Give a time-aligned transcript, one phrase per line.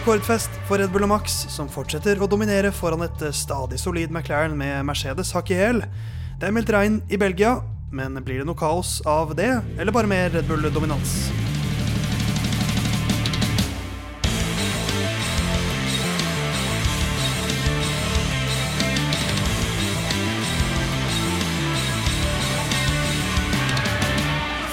[0.00, 4.54] Rekordfest for Red Bull og Max, som fortsetter å dominere foran et stadig solid McLaren
[4.56, 5.82] med Mercedes hakk i hæl.
[6.40, 7.58] Det er meldt regn i Belgia,
[7.92, 11.39] men blir det noe kaos av det, eller bare mer Red Bull-dominans?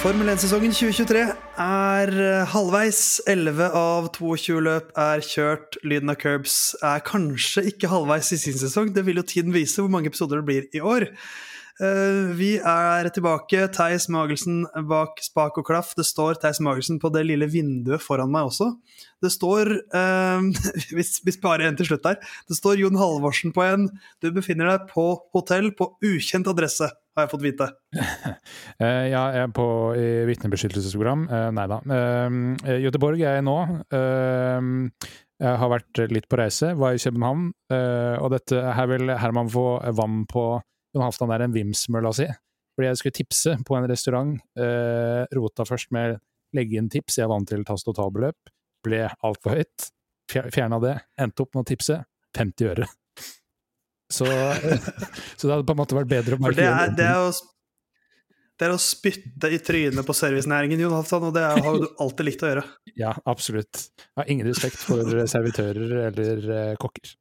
[0.08, 1.22] Formel 1-sesongen 2023
[1.60, 3.00] er eh, halvveis.
[3.28, 5.76] 11 av 22 løp er kjørt.
[5.84, 8.88] Lyden av curbs er kanskje ikke halvveis i sin sesong.
[8.96, 11.10] Det vil jo tiden vise hvor mange episoder det blir i år.
[11.78, 13.66] Eh, vi er tilbake.
[13.76, 15.92] Theis Magelsen bak spak og klaff.
[15.98, 18.72] Det står Theis Magelsen på det lille vinduet foran meg også.
[19.20, 20.40] Det står uh,
[20.96, 22.16] Vi sparer en til slutt her.
[22.48, 23.90] Det står Jon Halvorsen på en.
[24.24, 26.88] Du befinner deg på hotell på ukjent adresse,
[27.18, 27.68] har jeg fått vite.
[29.12, 29.66] ja, jeg er på
[30.28, 31.26] vitnebeskyttelsesprogram.
[31.30, 31.80] Uh, nei da.
[31.84, 33.56] Uh, Göteborg er jeg nå.
[35.38, 37.50] jeg har vært litt på reise, var i København.
[38.18, 40.50] og dette, her vil Herman få vann på
[40.94, 42.26] Jon Halvdan er en Vimsmølla si.
[42.74, 44.34] Fordi jeg skulle tipse på en restaurant.
[45.34, 46.18] rota først med
[46.56, 48.50] legge inn tips, jeg vant til tast totalbeløp
[48.86, 49.90] ble altfor høyt.
[50.28, 50.96] Fjerna det.
[51.20, 52.02] Endte opp med å tipse
[52.36, 52.88] 50 øre.
[54.08, 54.26] Så,
[55.36, 58.32] så, det hadde på en måte vært bedre å For det er, det er, å,
[58.58, 62.30] det er å spytte i trynet på servicenæringen, Jon Halvdan, og det har du alltid
[62.30, 62.66] likt å gjøre.
[62.96, 63.84] Ja, absolutt.
[64.00, 67.14] Jeg har ingen respekt for servitører eller uh, kokker.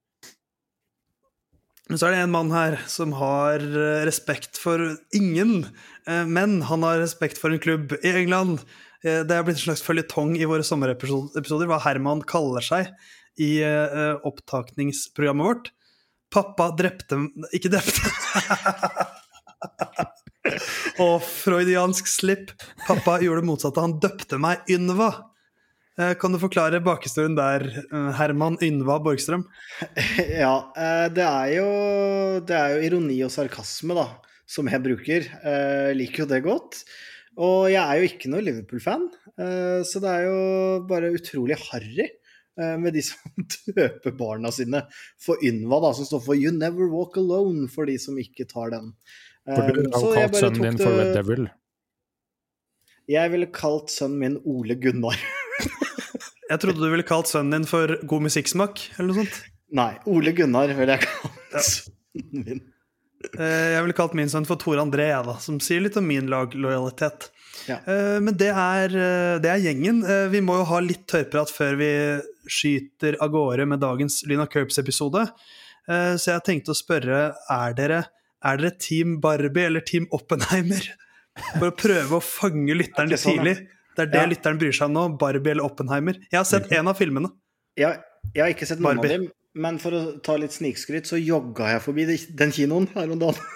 [1.87, 4.81] Men så er det en mann her som har eh, respekt for
[5.15, 5.61] ingen,
[6.03, 8.65] uh, men han har respekt for en klubb i England
[9.05, 12.91] Eh, det er blitt en slags føljetong i våre sommerepisoder hva Herman kaller seg
[13.37, 13.61] i
[14.25, 15.67] opptakningsprogrammet vårt.
[16.33, 17.19] Pappa drepte
[17.55, 18.01] Ikke drepte
[21.03, 22.53] Og freudiansk slipp.
[22.87, 23.83] Pappa gjorde det motsatte.
[23.83, 25.09] Han døpte meg Ynva.
[25.97, 29.43] Uh, kan du forklare bakhistorien der, uh, Herman Ynva Borgstrøm?
[30.41, 30.55] Ja,
[31.13, 31.67] det er, jo,
[32.47, 34.07] det er jo ironi og sarkasme, da,
[34.49, 35.27] som jeg bruker.
[35.27, 36.81] Jeg liker jo det godt.
[37.37, 39.03] Og jeg er jo ikke noe Liverpool-fan,
[39.37, 40.37] eh, så det er jo
[40.89, 42.15] bare utrolig harry eh,
[42.57, 43.45] med de som
[43.77, 44.81] døper barna sine
[45.21, 48.73] for Ynva, da, som står for 'You Never Walk Alone', for de som ikke tar
[48.73, 48.91] den.
[49.47, 51.47] For du har kalt sønnen din for Red Devil.
[53.07, 55.19] Jeg ville kalt sønnen min Ole Gunnar.
[56.51, 59.37] jeg trodde du ville kalt sønnen din for God musikksmak, eller noe sånt.
[59.77, 62.65] Nei, Ole Gunnar ville jeg kalt sønnen min.
[63.33, 66.27] Eh, jeg ville kalt min sønn for Tor André, da, som sier litt om min
[66.31, 67.31] laglojalitet.
[67.67, 67.79] Ja.
[67.89, 70.03] Eh, men det er, eh, det er, gjengen.
[70.31, 71.91] Vi må jo ha litt tørrprat før vi
[72.47, 75.25] skyter av gårde med dagens Lyna Curbs-episode.
[75.87, 77.19] Så jeg tenkte å spørre
[77.53, 77.99] er dere,
[78.43, 80.83] er dere Team Barbie eller Team Oppenheimer?
[81.53, 83.55] For å prøve å fange lytteren litt sånn, tidlig.
[83.95, 84.29] Det er det ja.
[84.33, 85.05] lytteren bryr seg om nå.
[85.21, 86.19] Barbie eller Oppenheimer.
[86.27, 87.31] Jeg har sett en av filmene.
[87.77, 88.01] Jeg,
[88.33, 89.13] jeg har ikke sett noen Barbie.
[89.13, 92.07] av dem, men for å ta litt snikskryt, så jogga jeg forbi
[92.41, 93.53] den kinoen her om dagen.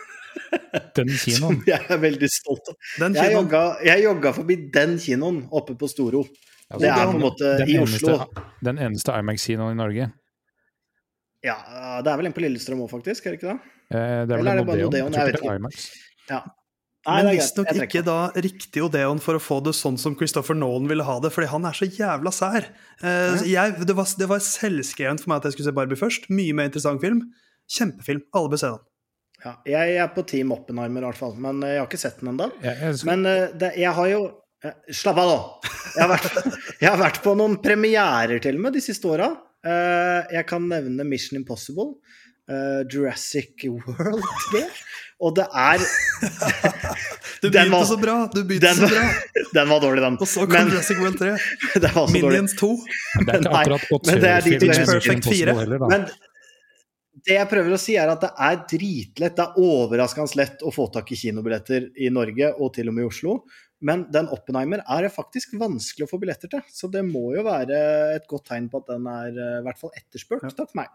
[0.97, 1.42] Den kinoen?
[1.42, 2.78] Som jeg er veldig stolt av.
[3.18, 6.24] Jeg jogga, jeg jogga, forbi den kinoen oppe på Storo.
[6.72, 8.46] Altså, det er på en måte i eneste, Oslo.
[8.64, 10.08] Den eneste Imax-kinoen i Norge?
[11.44, 11.58] Ja,
[12.06, 13.25] det er vel en på Lillestrøm òg, faktisk?
[13.25, 13.75] Er det ikke det?
[13.92, 15.16] Eh, det er vel Eller er det bare Odeon?
[15.18, 15.86] Jeg, vet ikke.
[16.30, 16.42] Ja.
[17.02, 20.86] Nei, Men visstnok ikke da riktig Odeon for å få det sånn som Christopher Nolan
[20.92, 22.68] ville ha det, fordi han er så jævla sær.
[23.02, 26.30] Uh, jeg, det, var, det var selvskrevent for meg at jeg skulle se Barbie først.
[26.30, 27.25] Mye mer interessant film.
[27.74, 28.22] Kjempefilm.
[28.38, 28.86] Alle bør se den.
[29.41, 31.34] Ja, jeg er på Team Oppenheimer, i hvert fall.
[31.41, 32.50] Men eh, jeg har ikke sett den ennå.
[33.09, 34.22] Men uh, det, jeg har jo
[34.94, 35.69] Slapp av, nå!
[35.96, 36.50] Jeg har, vært,
[36.84, 39.31] jeg har vært på noen premierer til og med de siste åra.
[39.65, 41.95] Jeg kan nevne Mission Impossible.
[42.86, 44.21] Jurassic World
[44.51, 44.62] 3.
[45.25, 45.81] Og det er
[47.42, 48.15] Du begynte var, så bra!
[48.30, 49.04] Du begynte den, så bra.
[49.57, 50.18] Den var dårlig, den.
[50.21, 52.06] Og så kom men, Jurassic World 3.
[52.13, 52.69] Minions 2.
[52.69, 55.56] Men, Det er ikke akkurat godt men det de Perfect 4.
[55.57, 56.06] Heller, men
[57.27, 59.35] det jeg prøver å si, er at det er dritlett.
[59.38, 63.06] Det er overraskende lett å få tak i kinobilletter i Norge, og til og med
[63.06, 63.35] i Oslo.
[63.81, 66.63] Men den Oppenheimer er det faktisk vanskelig å få billetter til.
[66.69, 67.77] Så det må jo være
[68.15, 70.45] et godt tegn på at den er eh, i hvert fall etterspurt.
[70.53, 70.91] Takk for meg.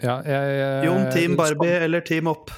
[0.00, 2.52] Ja, jeg, jeg, Jon, Team Barbie eller Team Opp?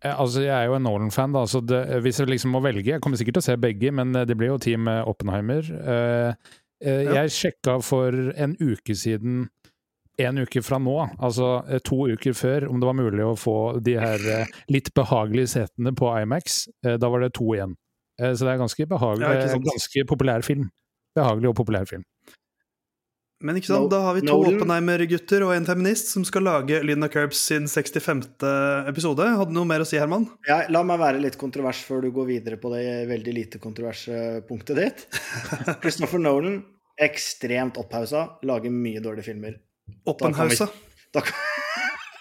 [0.00, 3.02] Altså, Jeg er jo en Nolan-fan, da, så det, hvis jeg liksom må velge Jeg
[3.04, 5.66] kommer sikkert til å se begge, men eh, det blir jo Team eh, Oppenheimer.
[5.76, 6.32] Uh,
[6.80, 7.20] uh, ja.
[7.20, 9.50] Jeg sjekka for en uke siden,
[10.22, 11.52] en uke fra nå, altså
[11.86, 15.94] to uker før, om det var mulig å få de her uh, litt behagelige setene
[15.96, 16.64] på Imax.
[16.82, 17.76] da var det to igjen.
[18.20, 20.68] så det er ganske behagelig, ja, ganske populær film.
[21.16, 22.04] Behagelig og populær film.
[23.40, 27.08] Men ikke sant, da har vi to Oppenheimer-gutter og en feminist som skal lage Linda
[27.08, 28.26] Curbs sin 65.
[28.90, 29.24] episode.
[29.24, 30.26] Hadde du noe mer å si, Herman?
[30.48, 34.42] Ja, la meg være litt kontrovers før du går videre på det veldig lite kontroverse
[34.48, 35.06] punktet ditt.
[35.82, 36.60] Christopher Nolan
[37.00, 39.56] ekstremt opphausa, lager mye dårlige filmer.
[40.10, 40.68] Oppenhausa.
[41.14, 41.34] Da kan,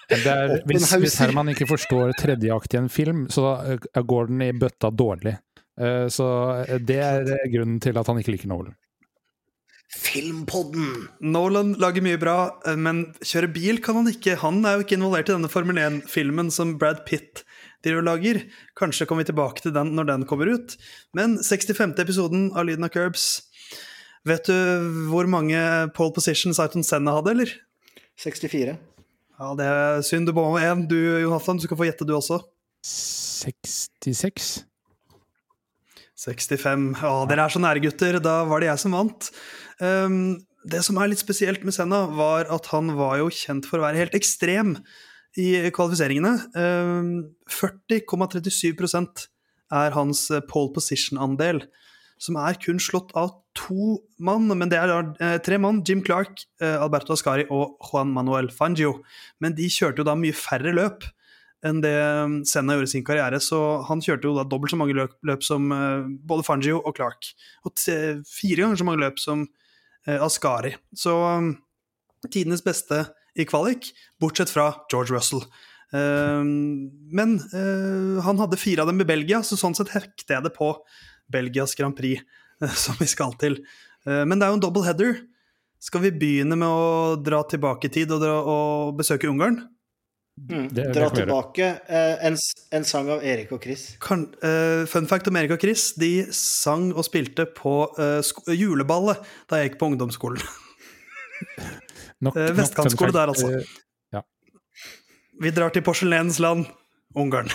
[0.10, 4.42] Det er, hvis, hvis Herman ikke forstår tredjeakt i en film, så eh, går den
[4.48, 5.36] i bøtta dårlig.
[5.80, 6.28] Eh, Så
[6.66, 8.74] eh, det er grunnen til at han ikke liker Nolan.
[9.90, 11.08] Filmpodden!
[11.34, 12.36] Nolan lager mye bra,
[12.78, 14.36] men kjøre bil kan han ikke.
[14.44, 17.42] Han er jo ikke involvert i denne Formel 1-filmen som Brad Pitt
[17.86, 18.42] driver og lager.
[18.78, 20.76] Kanskje kommer vi tilbake til den når den kommer ut.
[21.18, 21.98] Men 65.
[22.06, 23.49] episoden av Lyden av Curbs
[24.28, 24.56] Vet du
[25.10, 25.60] hvor mange
[25.96, 27.54] pole positions Aiton Senna hadde, eller?
[28.20, 28.76] 64.
[29.40, 30.28] Ja, det er synd.
[30.28, 31.58] Du bomma med én, du Jonathan.
[31.58, 32.42] Du skal få gjette, du også.
[32.84, 34.50] 66?
[36.20, 36.90] 65.
[37.00, 38.20] Ja, dere er så nære, gutter.
[38.24, 39.30] Da var det jeg som vant.
[39.80, 40.20] Um,
[40.68, 43.88] det som er litt spesielt med Senna, var at han var jo kjent for å
[43.88, 44.76] være helt ekstrem
[45.40, 46.36] i kvalifiseringene.
[46.60, 47.12] Um,
[47.48, 49.30] 40,37%
[49.80, 51.64] er hans pole position-andel,
[52.20, 54.48] som er kun slått av to mann.
[54.50, 55.84] Men det er da eh, tre mann.
[55.86, 59.00] Jim Clark, eh, Alberto Ascari og Juan Manuel Fangio.
[59.44, 61.08] Men de kjørte jo da mye færre løp
[61.66, 63.40] enn det um, Senna gjorde i sin karriere.
[63.44, 63.60] Så
[63.90, 67.32] han kjørte jo da dobbelt så mange løp, løp som eh, både Fangio og Clark.
[67.68, 69.44] Og fire ganger så mange løp som
[70.08, 70.76] eh, Ascari.
[70.96, 71.54] Så um,
[72.30, 73.04] tidenes beste
[73.40, 75.44] i kvalik, bortsett fra George Russell.
[75.90, 80.46] Um, men uh, han hadde fire av dem i Belgia, så sånn sett hekter jeg
[80.46, 80.74] det på
[81.34, 82.22] Belgias Grand Prix,
[82.86, 83.60] som vi skal til.
[84.06, 85.20] Eh, men det er jo en double header.
[85.80, 89.62] Skal vi begynne med å dra tilbake i tid og, dra, og besøke Ungarn?
[90.40, 90.66] Mm.
[90.72, 91.66] Det- det Dra tilbake.
[91.88, 92.36] eh, en,
[92.72, 93.86] en sang av Erik og Chris.
[94.00, 98.44] Kan, uh, fun fact om Erik og Chris, de sang og spilte på uh, sko
[98.56, 99.20] juleballet
[99.52, 100.40] da jeg gikk på ungdomsskolen.
[102.20, 103.50] Nok, nok vestkantskole fun der, altså.
[104.12, 104.22] Ja.
[105.40, 106.66] Vi drar til porselenens land,
[107.16, 107.48] Ungarn.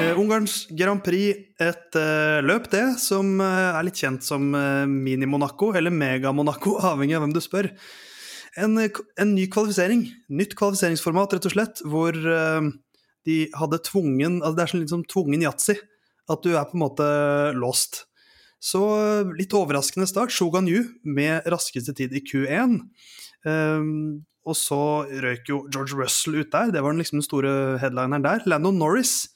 [0.00, 4.46] Eh, Ungarns Grand Prix, et uh, løp det, som uh, er litt kjent som
[4.88, 7.68] Mini-Monaco, eller Mega-Monaco, avhengig av hvem du spør.
[8.56, 12.16] En, en ny kvalifisering, nytt kvalifiseringsformat, rett og slett, hvor
[13.26, 15.76] de hadde tvungen altså Det er sånn litt som tvungen yatzy,
[16.32, 17.06] at du er på en måte
[17.56, 18.04] lost.
[18.62, 18.80] Så
[19.34, 20.30] litt overraskende start.
[20.34, 22.76] Shogan Yu med raskeste tid i Q1.
[23.50, 26.70] Ehm, og så røyk jo George Russell ut der.
[26.74, 27.52] Det var den liksom den store
[27.82, 28.46] headlineren der.
[28.46, 29.31] Lando Norris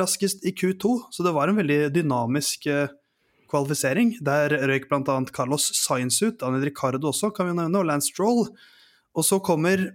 [0.00, 2.94] raskest i Q2, så det var en veldig dynamisk eh,
[3.50, 4.16] kvalifisering.
[4.26, 5.18] Der røyk bl.a.
[5.34, 8.46] Carlos Sainz ut, Daniel Ricardo også, kan vi nevne, og Lance Stroll.
[9.16, 9.88] Og så kommer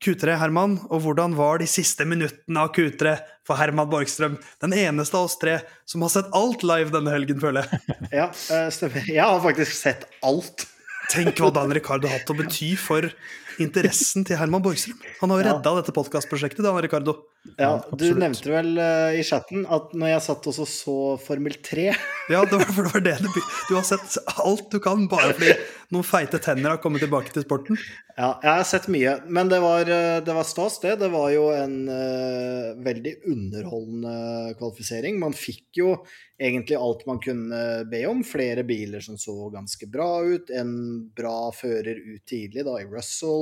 [0.00, 4.38] Q3, Herman, og hvordan var de siste minuttene av Q3 for Herman Borgstrøm?
[4.64, 7.98] Den eneste av oss tre som har sett alt live denne helgen, føler jeg.
[8.22, 9.04] Ja, eh, stemmer.
[9.04, 10.64] Jeg har faktisk sett alt.
[11.10, 13.10] Tenk hva Dan Ricardo har hatt å bety for
[13.58, 15.00] interessen til Herman Borgstrøm.
[15.20, 15.52] Han har jo Ja.
[15.58, 17.16] redda dette podkastprosjektet, da, Ricardo.
[17.58, 18.18] Ja, du absolutt.
[18.20, 21.86] nevnte vel uh, i chatten at når jeg satt også så Formel 3
[22.28, 25.06] Ja, det var, for det var det det by- Du har sett alt du kan,
[25.08, 25.54] bare fordi
[25.90, 27.78] noen feite tenner har kommet tilbake til sporten.
[28.18, 30.98] Ja, jeg har sett mye, men det var, eh, det var stas, det.
[31.00, 35.16] Det var jo en uh, veldig underholdende kvalifisering.
[35.18, 35.94] Man fikk jo
[36.40, 38.20] egentlig alt man kunne be om.
[38.26, 40.52] Flere biler som så ganske bra ut.
[40.52, 43.39] En bra fører ut tidlig, da, i Russell.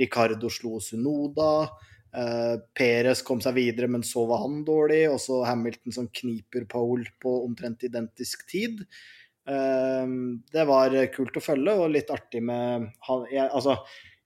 [0.00, 1.66] Ricardo slo Sunoda.
[2.14, 5.02] Uh, Perez kom seg videre, men så var han dårlig.
[5.10, 8.84] Og så Hamilton som kniper pole på omtrent identisk tid.
[9.44, 10.06] Eh,
[10.52, 13.76] det var kult å følge, og litt artig med han, jeg, Altså,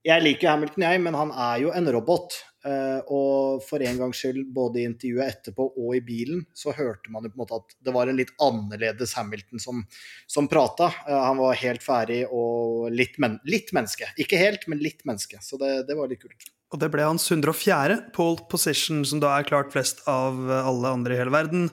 [0.05, 2.37] jeg liker Hamilton, jeg, men han er jo en robot.
[2.65, 7.11] Eh, og for en gangs skyld, både i intervjuet etterpå og i bilen, så hørte
[7.13, 9.83] man jo på en måte at det var en litt annerledes Hamilton som,
[10.27, 10.89] som prata.
[11.07, 14.11] Eh, han var helt ferdig og litt, men, litt menneske.
[14.19, 15.39] Ikke helt, men litt menneske.
[15.45, 16.49] Så det, det var litt kult.
[16.69, 18.11] Og det ble hans 104.
[18.13, 21.69] pole position, som da er klart flest av alle andre i hele verden.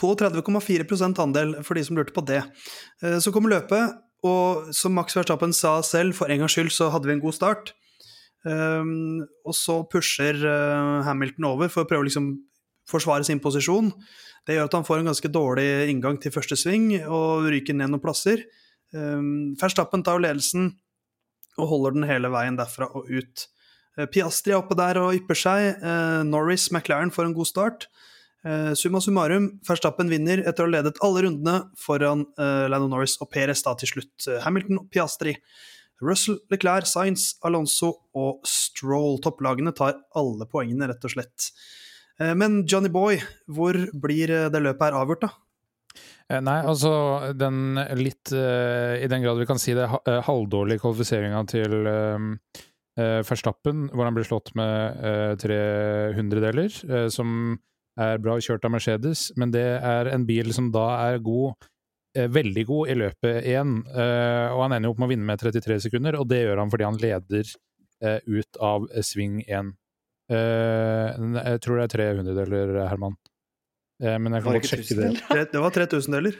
[0.00, 2.42] 32,4 andel, for de som lurte på det.
[3.02, 6.90] Eh, Så kom løpet, og som Max Verstappen sa selv, for en gangs skyld så
[6.92, 7.72] hadde vi en god start.
[8.40, 12.32] Um, og så pusher uh, Hamilton over for å prøve å liksom
[12.88, 13.92] forsvare sin posisjon.
[14.48, 17.92] Det gjør at han får en ganske dårlig inngang til første sving og ryker ned
[17.92, 18.46] noen plasser.
[18.96, 20.72] Um, Verstappen tar ledelsen
[21.60, 23.44] og holder den hele veien derfra og ut.
[23.98, 25.84] Uh, Piastri er oppe der og ypper seg.
[25.84, 27.90] Uh, Norris, McLaren får en god start.
[28.40, 33.60] Summa summarum, Verstappen vinner etter å ha ledet alle rundene foran Lando Norris og Perez
[33.66, 34.28] da til slutt.
[34.46, 35.34] Hamilton og Piastri.
[36.04, 39.18] Russell, Leclerc, Sainz, Alonso og Stroll.
[39.24, 41.50] Topplagene tar alle poengene, rett og slett.
[42.20, 45.30] Eh, men Johnny Boy, hvor blir eh, det løpet her avgjort, da?
[46.30, 46.90] Eh, Nei, altså
[47.34, 51.74] den litt I den grad vi kan si det, ha- halvdårlige kvalifiseringa til
[53.00, 55.58] Verstappen, hvor han ble slått med tre
[56.16, 56.68] hundredeler,
[57.12, 57.56] som
[58.00, 61.54] er bra kjørt av Mercedes, men det er en bil som da er god,
[62.14, 65.38] veldig god i løpet igjen, Eh, og han ender jo opp med å vinne med
[65.42, 67.52] 33 sekunder, og det gjør han fordi han leder
[68.02, 69.72] eh, ut av eh, sving én.
[70.30, 73.14] Eh, jeg tror det er 300 deler, Herman.
[74.02, 75.46] Eh, men jeg kan godt sjekke det.
[75.52, 76.38] Det var 3000-deler.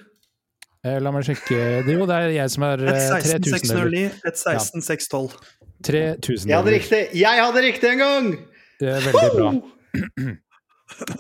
[0.81, 1.95] Eh, La meg sjekke det.
[1.95, 3.51] Jo, det er jeg som er Et eh, 3000 deler.
[3.53, 5.41] 16609, et 16612.
[5.85, 7.03] 3000 Jeg hadde riktig!
[7.17, 8.31] Jeg hadde riktig en gang!
[8.81, 9.51] Det er veldig bra.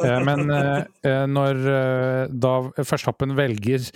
[0.04, 1.60] Eh, Men eh, eh, når
[2.32, 3.86] da Verstappen velger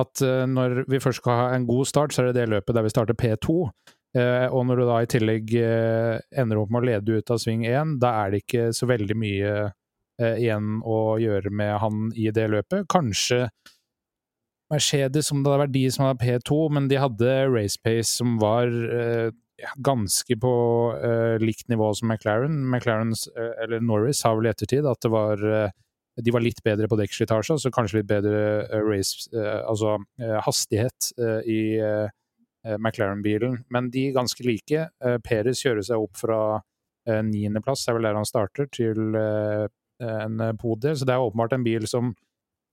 [0.00, 2.86] at når vi først skal ha en god start, så er det det løpet der
[2.86, 3.58] vi starter P2.
[4.14, 7.66] Eh, og når du da i tillegg ender opp med å lede ut av sving
[7.66, 9.54] 1, da er det ikke så veldig mye
[10.14, 12.84] igjen å gjøre med han i det løpet.
[12.86, 13.48] Kanskje
[14.70, 18.36] Mercedes, om det hadde vært de som hadde P2, men de hadde race pace som
[18.38, 18.70] var
[19.86, 20.54] ganske på
[20.98, 22.60] uh, likt nivå som McLaren.
[22.70, 25.72] McLaren, uh, eller Norris, sa vel i ettertid at det var uh,
[26.22, 30.36] de var litt bedre på dekkslitasje, så kanskje litt bedre eh, race, eh, altså eh,
[30.46, 32.06] hastighet eh, i eh,
[32.66, 33.64] eh, McLaren-bilen.
[33.74, 34.84] Men de er ganske like.
[35.26, 36.60] Peres kjører seg opp fra
[37.04, 39.66] niendeplass, det er vel der han starter, til eh,
[40.00, 40.94] en podie.
[40.96, 42.14] Så det er åpenbart en bil som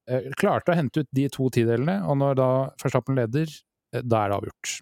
[0.07, 3.51] eh, klarte å hente ut de to tidelene, og når da Verstappen leder,
[3.91, 4.77] eh, da er det avgjort.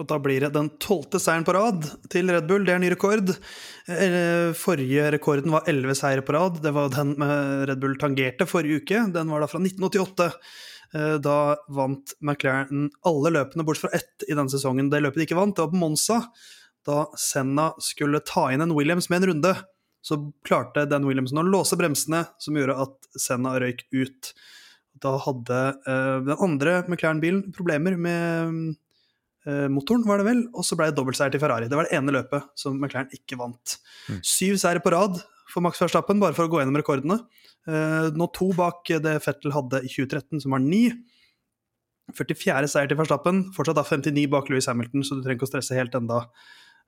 [0.00, 2.64] Og da blir det den tolvte seieren på rad til Red Bull.
[2.64, 3.34] Det er ny rekord.
[3.90, 6.62] Eh, Forrige rekorden var elleve seire på rad.
[6.64, 7.14] Det var den
[7.68, 9.02] Red Bull tangerte forrige uke.
[9.12, 10.30] Den var da fra 1988.
[10.94, 14.90] Eh, Da vant McLaren alle løpene bortsett fra ett i denne sesongen.
[14.90, 16.22] Det løpet de ikke vant, det var på Monza.
[16.86, 19.52] Da Senna skulle ta inn en Williams med en runde,
[20.02, 20.16] så
[20.48, 24.32] klarte den Williamsen å låse bremsene, som gjorde at Senna røyk ut.
[25.00, 28.76] Da hadde eh, den andre McLaren-bilen problemer med
[29.72, 31.68] motoren, var det vel, og så ble det dobbeltseier til Ferrari.
[31.70, 33.78] Det var det ene løpet som McLaren ikke vant.
[34.10, 34.18] Mm.
[34.26, 35.16] Syv seire på rad
[35.50, 37.18] for Max Verstappen, bare for å gå gjennom rekordene.
[37.68, 40.86] Eh, nå to bak det Fettel hadde i 2013, som var ni.
[42.16, 42.70] 44.
[42.70, 45.78] seier til Verstappen, fortsatt da 59 bak Louis Hamilton, så du trenger ikke å stresse
[45.78, 46.24] helt enda,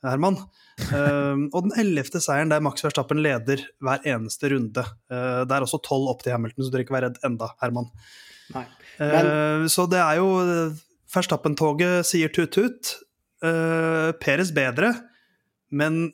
[0.02, 0.38] Herman.
[0.82, 4.82] Eh, og den ellevte seieren der Max Verstappen leder hver eneste runde.
[5.12, 7.52] Eh, det er også tolv opp til Hamilton, så du trenger ikke være redd enda,
[7.62, 7.90] Herman.
[8.56, 8.64] Nei.
[8.98, 10.32] Eh, så det er jo
[11.12, 12.96] Verstappen-toget sier tut-tut.
[13.42, 14.92] Uh, Peres bedre,
[15.74, 16.12] men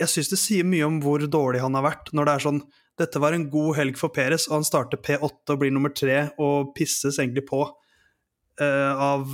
[0.00, 2.62] jeg syns det sier mye om hvor dårlig han har vært, når det er sånn
[3.00, 6.26] Dette var en god helg for Peres, og han starter P8 og blir nummer tre
[6.42, 9.24] og pisses egentlig på uh, av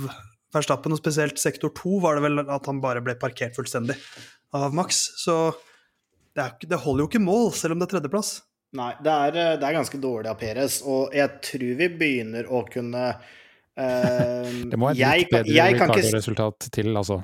[0.55, 3.97] Verstappen, og spesielt sektor 2 var det vel at han bare ble parkert fullstendig
[4.55, 5.01] av Max.
[5.19, 5.35] Så
[6.31, 8.37] det, er, det holder jo ikke mål, selv om det er tredjeplass.
[8.77, 12.47] Nei, det er, eh, det er ganske dårlig av Peres, og jeg tror vi begynner
[12.51, 13.35] å kunne eh,
[13.77, 17.21] Det må være et litt bedre Ricardo-resultat til, altså.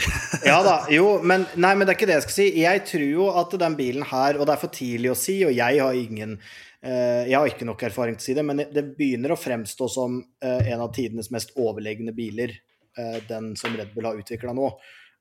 [0.46, 2.48] Ja da, jo, men, nei, men det er ikke det jeg skal si.
[2.62, 5.54] Jeg tror jo at den bilen her, og det er for tidlig å si, og
[5.56, 6.38] jeg har ingen
[6.80, 9.88] Uh, Jeg har ikke nok erfaring til å si det, men det begynner å fremstå
[9.92, 12.54] som uh, en av tidenes mest overlegne biler,
[12.96, 14.70] uh, den som Red Bull har utvikla nå.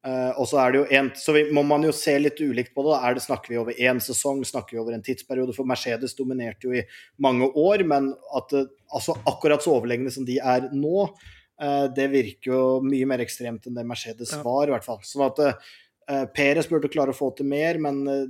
[0.07, 2.71] Eh, og så er det jo en, så vi, må man jo se litt ulikt
[2.75, 2.99] på det.
[3.03, 5.55] Er det Snakker vi over én sesong, snakker vi over en tidsperiode?
[5.57, 6.85] For Mercedes dominerte jo i
[7.19, 11.09] mange år, men at det, altså akkurat så overlegne som de er nå,
[11.59, 14.41] Eh, det virker jo mye mer ekstremt enn det Mercedes Ja.
[14.45, 15.01] var, i hvert fall.
[15.03, 18.29] Sånn at uh, Peres burde klare å få til mer, men uh,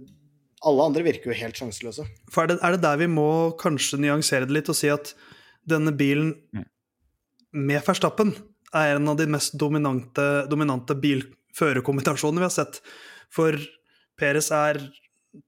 [0.65, 2.07] alle andre virker jo helt sjanseløse.
[2.33, 5.13] For er det, er det der vi må kanskje nyansere det litt og si at
[5.61, 6.65] denne bilen Mm.
[7.53, 8.33] med Verstappen
[8.73, 10.97] er en av de mest dominante, dominante
[11.49, 12.81] bil-førerkombinasjonene vi har sett.
[13.33, 13.57] For
[14.19, 14.81] Perez er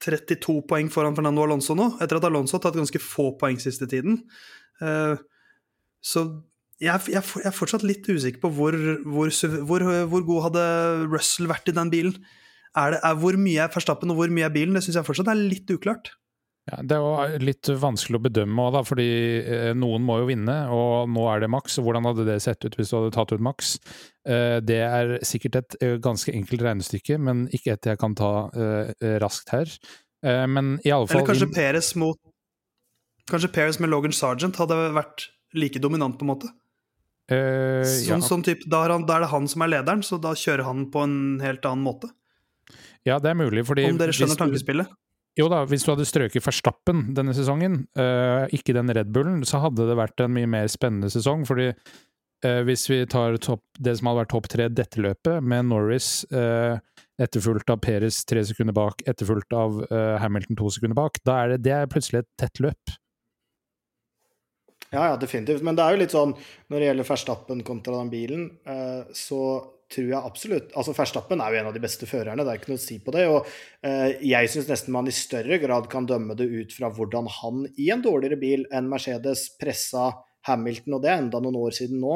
[0.03, 3.87] 32 poeng foran Fernando Alonso nå, etter at Alonso har tatt ganske få poeng siste
[3.89, 4.21] tiden.
[4.81, 5.15] Eh,
[6.01, 6.25] så
[6.81, 8.73] jeg er fortsatt litt usikker på hvor,
[9.05, 9.29] hvor,
[9.69, 10.63] hvor, hvor god hadde
[11.11, 12.15] Russell vært i den bilen.
[12.77, 14.73] Er det, er, hvor mye er Verstappen og hvor mye er bilen?
[14.73, 16.13] Det syns jeg fortsatt er litt uklart.
[16.71, 19.07] Ja, det er jo litt vanskelig å bedømme òg, fordi
[19.41, 21.75] eh, noen må jo vinne, og nå er det maks.
[21.81, 23.73] og Hvordan hadde det sett ut hvis du hadde tatt ut maks?
[24.23, 28.31] Eh, det er sikkert et eh, ganske enkelt regnestykke, men ikke et jeg kan ta
[29.21, 29.75] raskt her.
[30.21, 32.19] Men i alle fall Eller kanskje Peres mot
[33.31, 36.49] Kanskje Perez med Logan Sargent hadde vært like dominant, på en måte.
[37.31, 40.33] eh, ja, Sånn, type, typ, da, er er det han som er lederen, så da
[40.37, 42.11] kjører han på en helt annen måte.
[43.05, 44.91] ja, det er mulig, fordi Om dere skjønner tankespillet.
[45.39, 49.61] Jo da, hvis du hadde strøket Verstappen denne sesongen, uh, ikke den Red Bullen, så
[49.63, 51.45] hadde det vært en mye mer spennende sesong.
[51.47, 55.69] Fordi uh, hvis vi tar topp, det som hadde vært topp tre dette løpet, med
[55.69, 56.75] Norris uh,
[57.21, 59.83] etterfulgt av Perez tre sekunder bak, etterfulgt av
[60.23, 62.95] Hamilton to sekunder bak, da er det, det er plutselig et tett løp.
[64.89, 65.61] Ja, ja, definitivt.
[65.63, 68.47] Men det er jo litt sånn når det gjelder Verstappen kontra den bilen,
[69.15, 69.43] så
[69.91, 72.71] tror jeg absolutt Altså, Verstappen er jo en av de beste førerne, det er ikke
[72.73, 73.25] noe å si på det.
[73.31, 73.49] Og
[73.87, 77.65] eh, jeg syns nesten man i større grad kan dømme det ut fra hvordan han
[77.75, 80.09] i en dårligere bil enn Mercedes pressa
[80.47, 82.15] Hamilton, og det er enda noen år siden nå,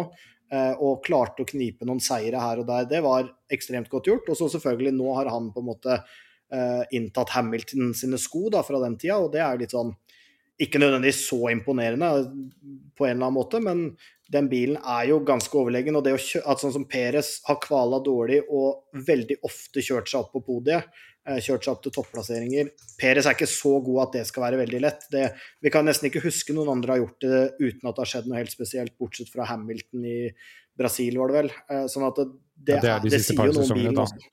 [0.53, 2.88] eh, og klarte å knipe noen seire her og der.
[2.89, 4.32] Det var ekstremt godt gjort.
[4.32, 8.63] Og så selvfølgelig, nå har han på en måte eh, inntatt Hamilton sine sko da,
[8.65, 9.94] fra den tida, og det er litt sånn
[10.62, 12.09] ikke nødvendigvis så imponerende
[12.95, 13.89] på en eller annen måte, men
[14.31, 15.97] den bilen er jo ganske overlegen.
[16.00, 20.31] Og det at sånn som Peres har kvala dårlig og veldig ofte kjørt seg opp
[20.33, 20.88] på podiet,
[21.27, 22.71] eh, kjørt seg opp til topplasseringer
[23.01, 25.07] Peres er ikke så god at det skal være veldig lett.
[25.12, 25.25] Det,
[25.62, 28.29] vi kan nesten ikke huske noen andre har gjort det uten at det har skjedd
[28.29, 30.19] noe helt spesielt, bortsett fra Hamilton i
[30.75, 31.51] Brasil, var det vel.
[31.71, 34.31] Eh, sånn at det, det, ja, det, er de jo noe om bilen også.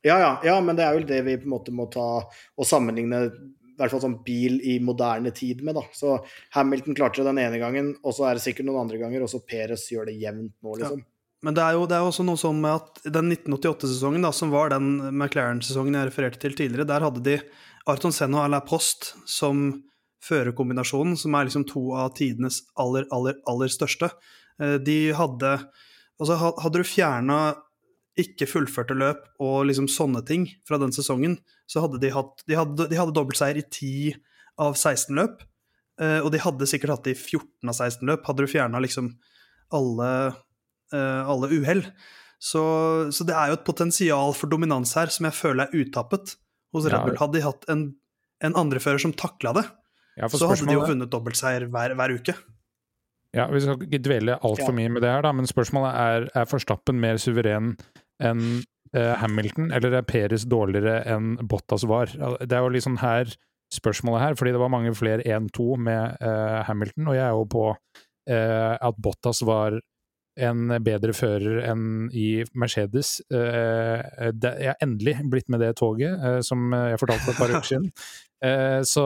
[0.00, 2.64] Ja, ja, ja, men det er vel det vi på en måte må ta og
[2.68, 3.26] sammenligne
[3.80, 5.78] hvert fall sånn bil i moderne tid med.
[5.78, 5.84] da.
[5.96, 6.18] Så
[6.56, 9.32] Hamilton klarte det den ene gangen, og så er det sikkert noen andre ganger, og
[9.32, 11.02] så Perez gjør det jevnt nå, liksom.
[11.02, 11.10] Ja.
[11.40, 14.50] Men det er, jo, det er også noe sånn med at den 1988-sesongen, da, som
[14.52, 17.38] var den McLaren-sesongen jeg refererte til tidligere, der hadde de
[17.88, 19.70] Arton Senna og Alain Post som
[20.26, 24.12] førerkombinasjonen, som er liksom to av tidenes aller, aller, aller største.
[24.60, 25.56] Eh, de hadde
[26.20, 27.36] Altså, hadde du fjerna
[28.18, 31.38] ikke fullførte løp og liksom sånne ting fra den sesongen,
[31.70, 34.18] så hadde de hatt De hadde, de hadde dobbeltseier i 10
[34.60, 35.44] av 16 løp,
[36.02, 38.82] eh, og de hadde sikkert hatt det i 14 av 16 løp, hadde du fjerna
[38.82, 39.12] liksom
[39.76, 40.10] alle,
[40.92, 41.84] eh, alle uhell.
[42.40, 42.62] Så,
[43.12, 46.34] så, det er jo et potensial for dominans her som jeg føler er uttappet
[46.74, 47.18] hos Red Bull.
[47.20, 47.90] Hadde de hatt en,
[48.40, 49.66] en andrefører som takla det,
[50.16, 52.34] ja, så hadde de jo vunnet dobbeltseier hver, hver uke.
[53.36, 54.76] Ja, Vi skal ikke dvele altfor ja.
[54.80, 57.76] mye med det her, da, men spørsmålet er er Forstappen mer suveren
[58.20, 58.42] enn
[58.94, 62.10] eh, Hamilton, eller er Peres dårligere enn Bottas var?
[62.42, 63.30] Det er jo liksom her
[63.70, 67.46] spørsmålet her, fordi det var mange flere 1-2 med eh, Hamilton, og jeg er jo
[67.54, 69.78] på eh, at Bottas var
[70.40, 73.18] en bedre fører enn i Mercedes.
[73.30, 77.56] Eh, jeg har endelig blitt med det toget, eh, som jeg fortalte for et par
[77.56, 77.92] uker siden.
[78.40, 79.02] Eh, så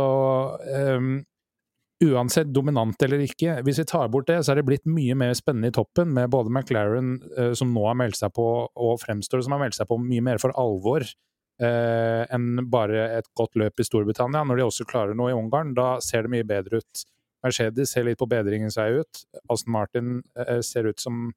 [2.13, 5.35] uansett dominant eller ikke, hvis vi tar bort det, så er det blitt mye mer
[5.39, 9.45] spennende i toppen, med både McLaren, eh, som nå har meldt seg på, og fremstår
[9.45, 13.81] som har meldt seg på mye mer for alvor eh, enn bare et godt løp
[13.81, 14.45] i Storbritannia.
[14.45, 17.05] Når de også klarer noe i Ungarn, da ser det mye bedre ut.
[17.45, 19.25] Mercedes ser litt på bedringens vei ut.
[19.53, 20.15] Aston Martin
[20.47, 21.29] eh, ser ut som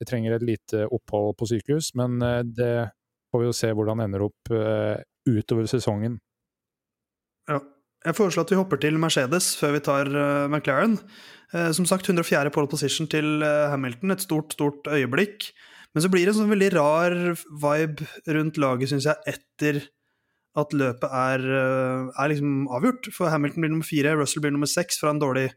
[0.00, 2.74] de trenger et lite opphold på sykehus, men eh, det
[3.30, 6.16] får vi jo se hvordan det ender opp eh, utover sesongen.
[7.50, 7.60] Ja.
[8.06, 10.96] Jeg foreslår at vi hopper til Mercedes før vi tar uh, McLaren.
[11.52, 12.48] Uh, som sagt, 104.
[12.54, 14.14] pole position til uh, Hamilton.
[14.14, 15.50] Et stort, stort øyeblikk.
[15.92, 17.16] Men så blir det en sånn veldig rar
[17.64, 19.82] vibe rundt laget, syns jeg, etter
[20.60, 23.08] at løpet er, er liksom avgjort.
[23.14, 25.48] For Hamilton blir nummer fire, Russell blir nummer seks fra en dårlig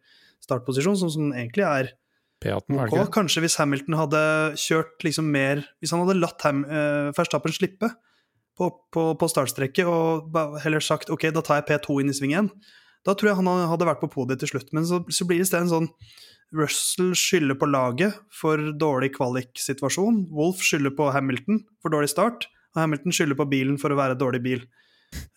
[0.41, 1.91] startposisjon, som, som egentlig er
[2.41, 2.95] P18, ok.
[3.13, 4.23] Kanskje hvis Hamilton hadde
[4.59, 6.65] kjørt liksom mer Hvis han hadde latt Ham,
[7.15, 7.93] Verstappen slippe,
[8.59, 12.35] på, på, på startstrekket og heller sagt ok, da tar jeg P2 inn i sving
[12.35, 12.51] igjen.
[13.03, 14.69] Da tror jeg han hadde vært på podiet til slutt.
[14.75, 15.89] Men så, så blir det i stedet en sånn
[16.53, 20.27] Russell skylder på laget for dårlig kvalik-situasjon.
[20.31, 22.47] Wolf skylder på Hamilton for dårlig start.
[22.73, 24.63] Og Hamilton skylder på bilen for å være dårlig bil.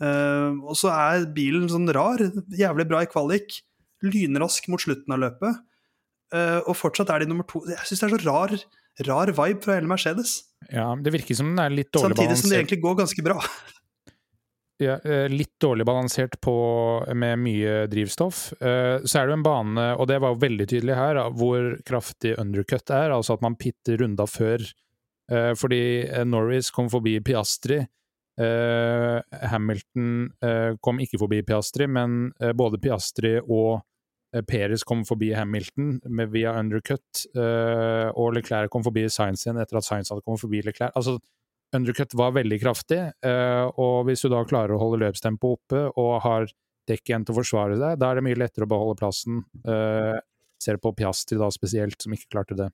[0.01, 2.23] Uh, og så er bilen sånn rar.
[2.57, 3.63] Jævlig bra i kvalik.
[4.05, 5.65] Lynrask mot slutten av løpet.
[6.35, 7.65] Uh, og fortsatt er de nummer to.
[7.71, 8.57] Jeg syns det er så rar
[9.05, 10.39] rar vibe fra hele Mercedes.
[10.71, 12.37] Ja, det virker som den er litt dårlig Samtidig balansert.
[12.37, 13.41] Samtidig som det egentlig går ganske bra.
[14.79, 16.55] Ja, eh, litt dårlig balansert på,
[17.15, 18.53] med mye drivstoff.
[18.61, 21.71] Eh, så er det jo en bane, og det var jo veldig tydelig her, hvor
[21.89, 23.15] kraftig undercut er.
[23.17, 24.61] Altså at man pitter runda før.
[25.33, 25.81] Eh, fordi
[26.29, 27.85] Norris kom forbi Piastri.
[28.37, 30.09] Hamilton
[30.85, 33.81] kom ikke forbi Piastri, men både Piastri og
[34.47, 39.79] Peres kom forbi Hamilton med, via undercut, uh, og Leclerc kom forbi Science igjen etter
[39.79, 40.95] at Science hadde kommet forbi Leclerc.
[40.99, 41.17] Altså,
[41.77, 46.17] undercut var veldig kraftig, uh, og hvis du da klarer å holde løpstempoet oppe og
[46.27, 46.49] har
[46.91, 49.45] dekk igjen til å forsvare deg, da er det mye lettere å beholde plassen.
[49.67, 50.19] Uh,
[50.63, 52.71] ser på Piastri da spesielt, som ikke klarte det.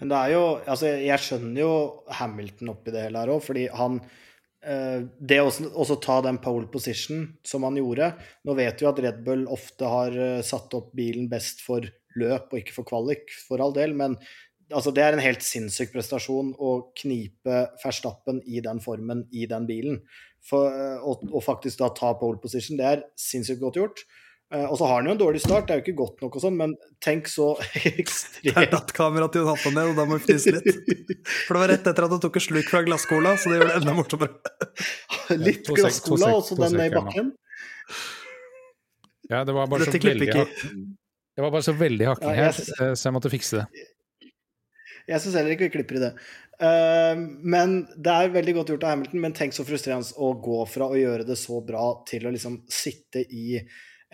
[0.00, 1.72] Men det er jo Altså, jeg skjønner jo
[2.18, 4.31] Hamilton oppi det hele her òg, fordi han Eh,
[4.62, 8.12] det å ta den pole position som han gjorde
[8.46, 11.82] Nå vet vi at Red Bull ofte har eh, satt opp bilen best for
[12.14, 14.18] løp og ikke for kvalik, for all del, men
[14.68, 19.66] altså, det er en helt sinnssyk prestasjon å knipe Verstappen i den formen i den
[19.66, 20.02] bilen.
[20.44, 24.04] For, eh, og, og, faktisk da ta pole position, det er sinnssykt godt gjort.
[24.52, 26.34] Eh, og så har han jo en dårlig start, det er jo ikke godt nok
[26.36, 27.54] og sånn, men tenk så
[27.88, 30.82] ekstremt Det er datt kameraet til Jonathan ned, og da må vi fnise litt.
[31.46, 33.70] For det var rett etter at han tok en sluk fra glasskola, så det gjør
[33.70, 34.52] det enda morsommere.
[35.46, 37.32] litt glasscola, glasskola, og så den ned i bakken.
[39.30, 43.16] Ja, det var bare så veldig Det var bare så veldig hakking her, så jeg
[43.16, 43.86] måtte fikse det.
[45.08, 46.10] Jeg syns heller ikke vi klipper i det.
[46.62, 50.60] Uh, men det er veldig godt gjort av Hamilton, men tenk så frustrerende å gå
[50.68, 53.56] fra å gjøre det så bra til å liksom sitte i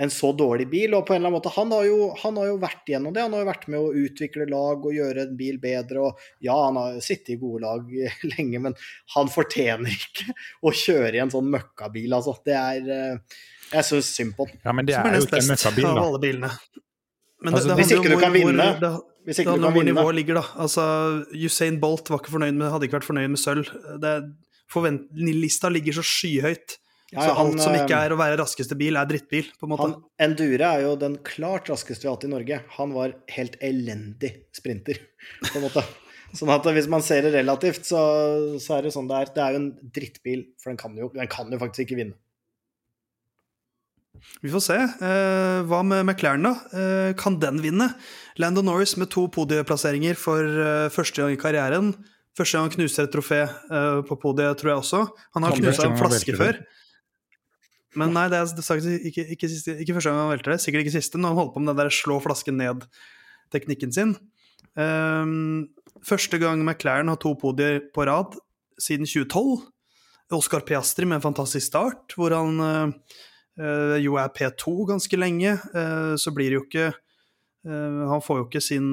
[0.00, 0.94] en så dårlig bil.
[0.94, 3.24] Og på en eller annen måte, han har, jo, han har jo vært gjennom det.
[3.26, 6.04] Han har jo vært med å utvikle lag og gjøre en bil bedre.
[6.06, 7.92] Og ja, han har sittet i gode lag
[8.37, 8.78] lenge, men
[9.16, 10.34] han fortjener ikke
[10.68, 12.37] å kjøre i en sånn møkkabil, altså.
[12.46, 13.38] Det er uh,
[13.74, 14.62] Jeg syns synd på han.
[14.62, 15.94] Ja, men det er, er jo ikke en møkkabil, da.
[15.94, 16.54] Av alle bilene.
[17.38, 18.96] Men altså, det, det hvis ikke du kan vinne det,
[19.28, 20.58] hvis ikke det handler om hvor nivået ligger, da.
[20.64, 20.84] Altså,
[21.37, 23.74] Usain Bolt var ikke fornøyd med, hadde ikke vært fornøyd med sølv.
[25.42, 26.78] Lista ligger så skyhøyt.
[27.09, 29.73] Ja, så alt han, som ikke er å være raskeste bil, er drittbil, på en
[29.73, 29.87] måte.
[29.87, 29.94] Han,
[30.27, 32.59] Endure er jo den klart raskeste vi har hatt i Norge.
[32.77, 35.01] Han var helt elendig sprinter,
[35.47, 35.85] på en måte.
[36.37, 38.01] Sånn at hvis man ser det relativt, så,
[38.61, 39.31] så, er det sånn det er.
[39.33, 42.18] Det er jo en drittbil, for den kan jo, den kan jo faktisk ikke vinne.
[44.44, 44.77] Vi får se.
[44.77, 46.53] Eh, hva med McLaren, da?
[46.77, 47.94] Eh, kan den vinne?
[48.37, 51.94] Landon Norris med to podieplasseringer for eh, første gang i karrieren.
[52.37, 55.03] Første gang han knuser et trofé eh, på podiet, tror jeg også.
[55.38, 56.61] Han har knusa en flaske før.
[57.98, 60.61] Men nei, det er, er ikke, ikke, siste, ikke, første gang han velter det.
[60.62, 64.14] Sikkert ikke siste, når han holder på med den der slå flasken ned-teknikken sin.
[64.78, 65.66] Um,
[66.06, 68.38] første gang McLaren har to podier på rad
[68.78, 69.66] siden 2012.
[70.37, 72.94] Oscar Piastri med en fantastisk start, hvor han uh,
[73.58, 75.56] uh, jo er P2 ganske lenge.
[75.74, 76.88] Uh, så blir det jo ikke
[77.68, 78.84] Han får jo ikke sin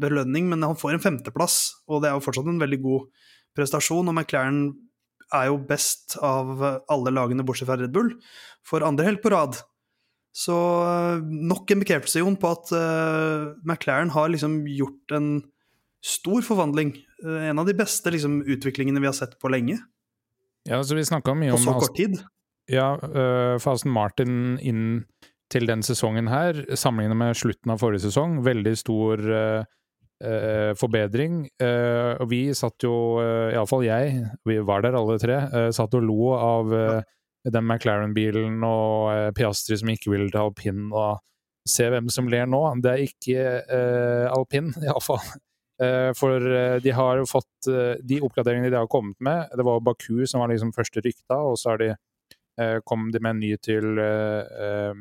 [0.00, 1.56] belønning, men han får en femteplass,
[1.90, 3.08] og det er jo fortsatt en veldig god
[3.58, 4.08] prestasjon.
[4.08, 4.60] Og McLaren
[5.34, 8.14] er jo best av alle lagene bortsett fra Red Bull,
[8.66, 9.58] for andre helg på rad.
[10.32, 15.32] Så eh, nok en bekreftelse, Jon, på at uh, McLaren har liksom gjort en
[16.02, 16.94] stor forvandling.
[17.24, 19.76] Uh, en av de beste liksom, utviklingene vi har sett på lenge.
[20.64, 22.16] Ja, altså vi snakka mye om På så kort tid.
[22.70, 25.04] Ja, uh, for Aston Martin inn
[25.52, 29.70] til den sesongen her, sammenlignet med slutten av forrige sesong, veldig stor uh,
[30.78, 31.42] forbedring.
[31.62, 35.94] Eh, og vi satt jo, eh, iallfall jeg, vi var der alle tre, eh, satt
[35.98, 37.02] og lo av eh,
[37.50, 40.88] den McLaren-bilen og eh, Piastri som ikke ville til alpin.
[40.92, 41.22] og
[41.68, 42.60] Se hvem som ler nå.
[42.82, 45.22] Det er ikke eh, alpin, iallfall.
[45.82, 47.68] Eh, for eh, de har jo fått
[48.04, 51.56] De oppgraderingene de har kommet med Det var Baku som var liksom første rykta, og
[51.58, 51.92] så har de,
[52.84, 54.94] kom de med en ny til Eh,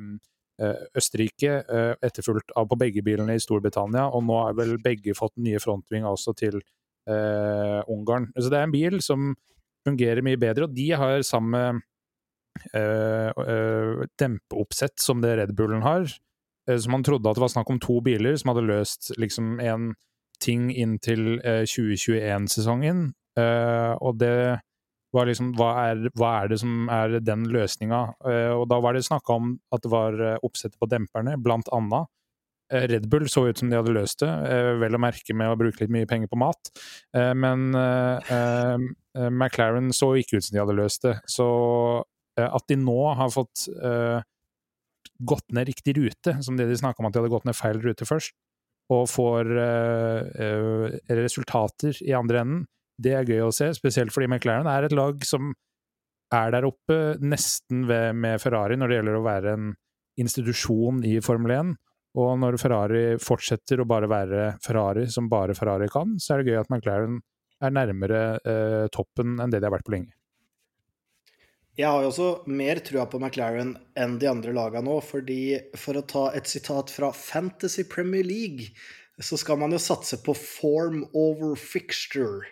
[0.59, 5.33] Østerrike, eh, etterfulgt av på begge bilene i Storbritannia, og nå har vel begge fått
[5.41, 6.59] nye frontving også til
[7.09, 8.27] uh, Ungarn.
[8.37, 9.31] Så det er en bil som
[9.87, 11.61] fungerer mye bedre, og de har samme
[12.77, 16.05] uh, uh, dempeoppsett som det Red Bullen har.
[16.69, 19.95] så man trodde at det var snakk om to biler som hadde løst liksom en
[20.39, 23.01] ting inn til 2021-sesongen,
[24.01, 24.61] og det
[25.15, 28.01] var liksom, hva er, hva er, det som er den løsninga?
[28.23, 31.69] Uh, og da var det snakka om at det var uh, oppsettet på demperne, blant
[31.75, 32.09] annet.
[32.71, 34.31] Uh, Red Bull så ut som de hadde løst det,
[34.79, 36.71] vel å merke med å bruke litt mye penger på mat.
[37.11, 37.73] men
[39.11, 41.17] McLaren så ikke ut som de hadde løst det.
[41.27, 41.47] Så
[42.39, 43.67] at de nå har fått
[45.19, 47.81] gått ned riktig rute, som det de snakka om at de hadde gått ned feil
[47.83, 48.31] rute først,
[48.91, 49.51] og får
[51.11, 52.63] resultater i andre enden,
[53.03, 55.53] det er gøy å se, spesielt fordi McLaren er et lag som
[56.31, 59.71] er der oppe nesten ved, med Ferrari når det gjelder å være en
[60.21, 61.73] institusjon i Formel 1.
[62.21, 66.51] Og når Ferrari fortsetter å bare være Ferrari som bare Ferrari kan, så er det
[66.51, 67.21] gøy at McLaren
[67.61, 70.15] er nærmere eh, toppen enn det de har vært på lenge.
[71.79, 75.95] Jeg har jo også mer trua på McLaren enn de andre lagene nå, fordi for
[75.95, 78.73] å ta et sitat fra Fantasy Premier League,
[79.21, 82.43] så skal man jo satse på form over fixture.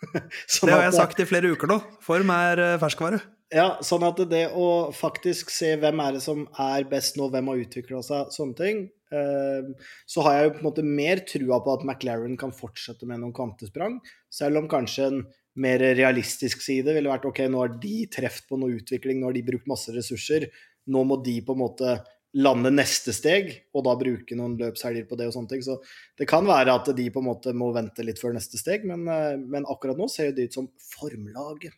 [0.50, 1.78] sånn det har jeg sagt i flere uker nå.
[2.04, 3.20] Form er eh, ferskvare.
[3.50, 7.50] Ja, sånn at det å faktisk se hvem er det som er best nå, hvem
[7.50, 11.58] har utvikla seg, sånne ting, eh, så har jeg jo på en måte mer trua
[11.64, 13.98] på at McLaren kan fortsette med noen kvantesprang,
[14.30, 15.20] selv om kanskje en
[15.60, 19.36] mer realistisk side ville vært ok, nå har de truffet på noe utvikling, nå har
[19.36, 20.46] de brukt masse ressurser,
[20.90, 21.98] nå må de på en måte
[22.38, 25.62] lande neste steg, og da bruke noen løpshelger på det og sånne ting.
[25.66, 25.80] Så
[26.18, 29.06] det kan være at de på en måte må vente litt før neste steg, men,
[29.10, 31.74] eh, men akkurat nå ser det ut som formlaget.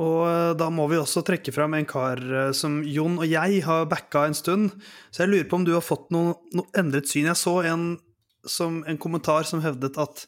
[0.00, 3.62] Og eh, da må vi også trekke fram en kar eh, som Jon og jeg
[3.66, 4.72] har backa en stund.
[5.10, 7.28] Så jeg lurer på om du har fått noe, noe endret syn.
[7.30, 7.88] Jeg så en,
[8.46, 10.26] som, en, kommentar som hevdet at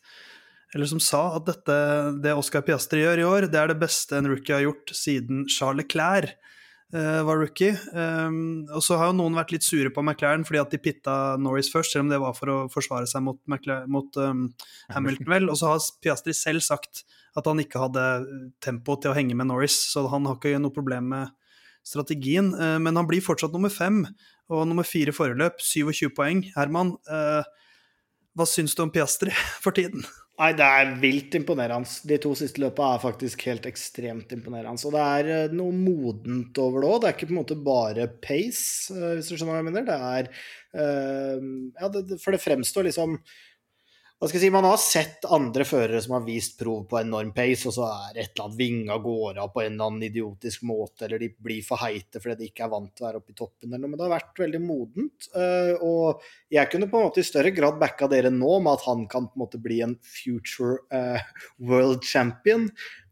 [0.75, 1.75] eller som sa at dette,
[2.21, 5.47] det Oscar Piastri gjør i år, det er det beste en rookie har gjort siden
[5.49, 6.27] Charles uh,
[6.95, 7.75] var rookie.
[7.99, 11.15] Um, og så har jo noen vært litt sure på McLaren fordi at de pitta
[11.43, 14.45] Norris først, selv om det var for å forsvare seg mot, McLaren, mot um,
[14.95, 15.49] Hamilton, vel.
[15.51, 17.03] Og så har Piastri selv sagt
[17.37, 18.05] at han ikke hadde
[18.65, 21.35] tempo til å henge med Norris, så han har ikke noe problem med
[21.87, 22.53] strategien.
[22.55, 24.05] Uh, men han blir fortsatt nummer fem,
[24.47, 26.45] og nummer fire foreløp, 27 poeng.
[26.55, 27.43] Herman, uh,
[28.37, 30.07] hva syns du om Piastri for tiden?
[30.37, 31.89] Nei, det er vilt imponerende.
[32.05, 34.85] De to siste løpa er faktisk helt ekstremt imponerende.
[34.85, 36.99] Og det er eh, noe modent over det òg.
[37.01, 39.87] Det er ikke på en måte bare pace, eh, hvis du skjønner hva jeg mener.
[39.89, 40.29] Det er
[40.77, 41.47] uh,
[41.81, 43.17] Ja, det, for det fremstår liksom
[44.17, 47.35] hva skal jeg si, Man har sett andre førere som har vist prov på enorm
[47.37, 50.63] pace, og så er et eller annet vinga går av på en eller annen idiotisk
[50.65, 53.35] måte, eller de blir for heite fordi de ikke er vant til å være oppe
[53.35, 53.91] i toppen, eller noe.
[53.93, 55.29] Men det har vært veldig modent.
[55.37, 56.25] Uh, og
[56.57, 59.29] jeg kunne på en måte i større grad backa dere nå med at han kan
[59.29, 61.21] på en måte bli en future uh,
[61.61, 62.71] world champion.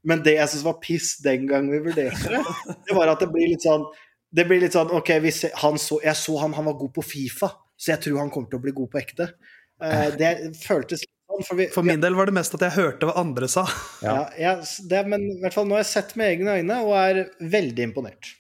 [0.09, 2.41] Men det jeg syns var piss den gang vi vurderte det,
[2.89, 3.85] det var at det blir litt sånn
[4.35, 5.13] det blir litt sånn OK,
[5.61, 8.51] han så, jeg så han, han var god på Fifa, så jeg tror han kommer
[8.51, 9.29] til å bli god på ekte.
[9.83, 13.09] Uh, det føltes sånn, for, vi, for min del var det mest at jeg hørte
[13.09, 13.67] hva andre sa.
[14.05, 16.95] Ja, ja det, Men i hvert fall nå har jeg sett med egne øyne og
[17.01, 18.37] er veldig imponert.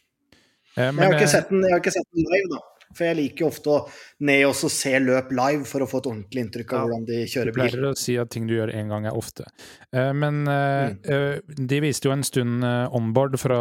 [0.74, 2.62] Ja, men, jeg, har ikke sett den, jeg har ikke sett den live, da.
[2.94, 3.76] For jeg liker ofte å
[4.22, 7.16] ned og se løp live for å få et ordentlig inntrykk av ja, hvordan de
[7.26, 7.56] kjører bil.
[7.56, 9.48] Du pleier å si at ting du gjør én gang, er ofte.
[9.90, 11.64] Uh, men uh, mm.
[11.72, 12.62] de viste jo en stund
[12.94, 13.58] onboard fra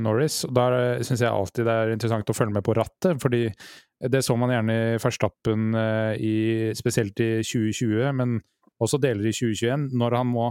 [0.00, 3.20] Norris, og der syns jeg alltid det er interessant å følge med på rattet.
[3.20, 3.50] fordi
[4.08, 5.74] det så man gjerne i Verstappen,
[6.78, 8.38] spesielt i 2020, men
[8.80, 10.50] også deler i 2021, når han må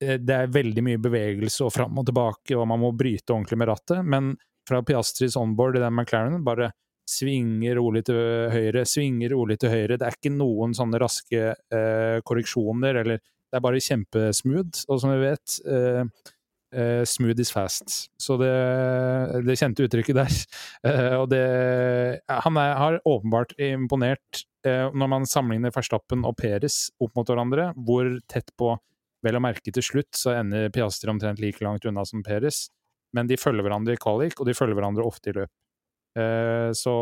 [0.00, 3.68] Det er veldig mye bevegelse og fram og tilbake, og man må bryte ordentlig med
[3.68, 4.30] rattet, men
[4.68, 6.70] fra Piastris onboard i den McLaren bare
[7.10, 8.18] svinger rolig til
[8.52, 9.98] høyre, svinger rolig til høyre.
[9.98, 14.84] Det er ikke noen sånne raske eh, korreksjoner, eller Det er bare kjempesmooth.
[14.88, 16.04] Og som vi vet, eh,
[16.74, 18.10] eh, smooth is fast.
[18.20, 18.50] Så det,
[19.46, 20.36] det kjente uttrykket der.
[20.86, 21.42] Uh, og det
[22.46, 27.70] Han er, har åpenbart imponert uh, når man sammenligner Verstappen og Peres opp mot hverandre,
[27.76, 28.76] hvor tett på
[29.20, 32.70] Vel å merke til slutt så ender Piastri omtrent like langt unna som Peres,
[33.12, 35.50] men de følger hverandre i kvalik, og de følger hverandre ofte i løp.
[36.72, 36.94] Så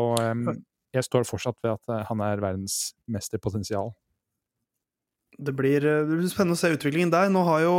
[0.91, 3.93] jeg står fortsatt ved at han er verdensmesterpotensial.
[5.39, 7.31] Det blir, det blir spennende å se utviklingen der.
[7.31, 7.75] Nå har jo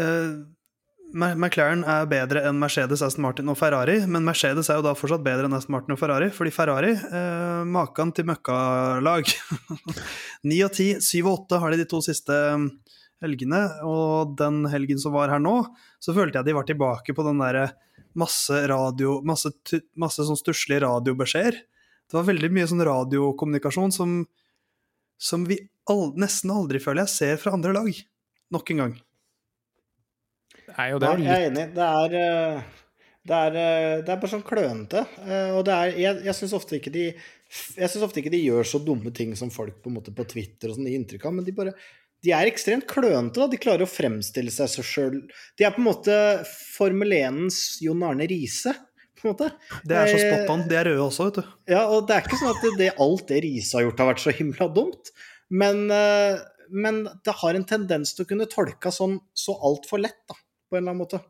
[0.00, 0.32] eh,
[1.14, 5.22] McLaren er bedre enn Mercedes, Aston Martin og Ferrari, men Mercedes er jo da fortsatt
[5.24, 9.30] bedre enn Aston Martin og Ferrari, fordi Ferrari eh, Makan til møkkalag.
[10.50, 12.36] Ni og ti, syv og åtte har de de to siste
[13.24, 15.60] helgene, og den helgen som var her nå,
[16.02, 17.70] så følte jeg de var tilbake på den derre
[18.16, 19.52] masse radio, masse,
[19.96, 21.62] masse sånn stusslige radiobeskjeder.
[22.06, 24.20] Det var veldig mye sånn radiokommunikasjon som,
[25.18, 25.58] som vi
[25.90, 27.90] all, nesten aldri, føler jeg, ser fra andre lag.
[28.54, 28.96] Nok en gang.
[30.76, 31.28] Nei, det Nei, litt...
[31.28, 31.66] Jeg er enig.
[31.76, 32.88] Det er, eh,
[33.26, 35.04] det er, eh, det er bare sånn klønete.
[35.24, 38.42] Eh, og det er Jeg, jeg syns ofte ikke de jeg syns ofte ikke de
[38.42, 41.28] gjør så dumme ting som folk på, en måte på Twitter og sånn gir inntrykk
[41.28, 41.76] av, men de bare
[42.24, 43.38] de er ekstremt klønete.
[43.38, 45.20] da, De klarer å fremstille seg så sjøl.
[45.54, 46.16] De er på en måte
[46.74, 48.72] Formel 1-ens Jon Arne Riise.
[49.20, 49.50] på en måte.
[49.86, 50.64] Det er så spot on.
[50.66, 51.52] De er røde også, vet du.
[51.70, 54.24] Ja, og det er ikke sånn at det, alt det Riise har gjort, har vært
[54.24, 55.12] så himla dumt.
[55.62, 55.84] Men,
[56.82, 60.76] men det har en tendens til å kunne tolkes sånn så altfor lett, da, på
[60.76, 61.22] en eller annen måte.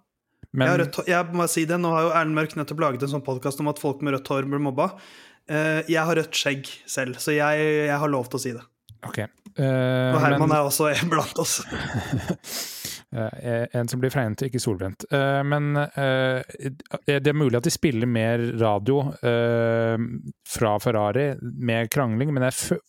[0.52, 0.68] Men...
[0.68, 3.26] Jeg, rødt, jeg, må si det, Nå har jo Erlend Mørk nettopp laget en sånn
[3.26, 4.92] podkast om at folk med rødt hår blir mobba.
[5.50, 8.64] Uh, jeg har rødt skjegg selv, så jeg, jeg har lov til å si det.
[9.06, 9.20] Ok.
[9.56, 11.60] Uh, og Herman men, er også en blant oss.
[13.16, 15.06] en som blir fregnet, ikke solbrent.
[15.12, 16.42] Uh, men uh,
[17.06, 22.80] det er mulig at de spiller mer radio fra Ferrari, med krangling, men jeg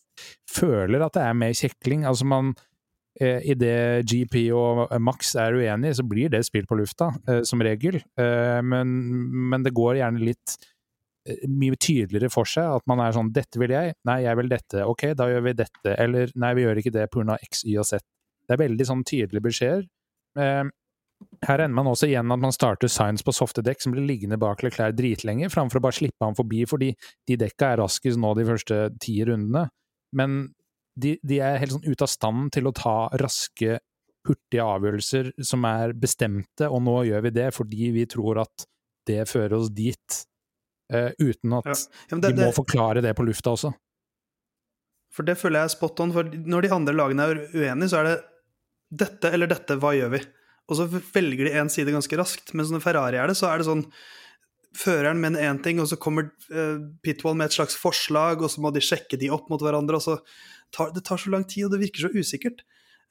[0.49, 2.07] føler at det er mer kjekling.
[2.09, 2.55] Altså man
[3.17, 7.07] Idet GP og Max er uenige, så blir det spilt på lufta,
[7.49, 7.97] som regel.
[8.13, 8.91] Men,
[9.49, 10.57] men det går gjerne litt
[11.49, 12.77] mye tydeligere for seg.
[12.79, 13.95] At man er sånn 'Dette vil jeg.
[14.07, 14.85] Nei, jeg vil dette.
[14.85, 17.37] Ok, da gjør vi dette.' Eller 'Nei, vi gjør ikke det pga.
[17.49, 18.03] X, Y og Z'.
[18.47, 19.87] Det er veldig sånn tydelige beskjeder.
[20.39, 20.63] Eh,
[21.47, 24.37] her ender man også igjen at man starter Science på softe dekk som blir liggende
[24.37, 26.91] bak Leclerc dritlenge, framfor å bare slippe ham forbi, fordi
[27.27, 29.67] de dekka er raskest nå de første ti rundene.
[30.13, 30.53] Men
[30.97, 33.79] de, de er helt sånn ute av stand til å ta raske,
[34.27, 38.65] hurtige avgjørelser som er bestemte, og nå gjør vi det fordi vi tror at
[39.07, 40.17] det fører oss dit
[40.91, 41.77] uh, uten at ja.
[42.11, 43.71] Ja, det, de må det, forklare det på lufta også.
[45.15, 48.01] For det føler jeg er spot on, for når de andre lagene er uenige, så
[48.01, 48.17] er det
[49.05, 50.21] dette eller dette, hva gjør vi?
[50.67, 52.51] Og så velger de én side ganske raskt.
[52.55, 53.87] Mens når Ferrari er det, så er det sånn
[54.77, 58.61] Føreren mener én ting, og så kommer uh, Pitwall med et slags forslag, og så
[58.61, 60.17] må de sjekke de opp mot hverandre, og så
[60.75, 62.63] tar det tar så lang tid, og det virker så usikkert.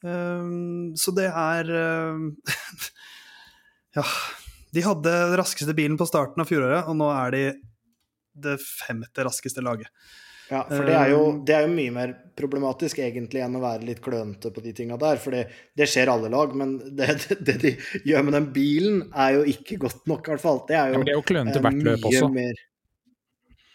[0.05, 2.53] Um, så det er uh,
[3.97, 4.05] Ja
[4.77, 7.43] de hadde den raskeste bilen på starten av fjoråret, og nå er de
[8.47, 9.89] det femte raskeste laget.
[10.47, 13.63] Ja, for det er, jo, um, det er, jo, mye mer problematisk egentlig enn å
[13.65, 15.19] være litt klønete på de tinga der.
[15.19, 15.41] For det,
[15.75, 17.09] det, skjer alle lag, men det,
[17.49, 17.73] det, de
[18.07, 20.63] gjør med den bilen, er jo ikke godt nok, i hvert fall.
[20.69, 22.31] Det er jo, ja, men det er jo klønete hvert løp også.
[22.37, 22.63] Mer,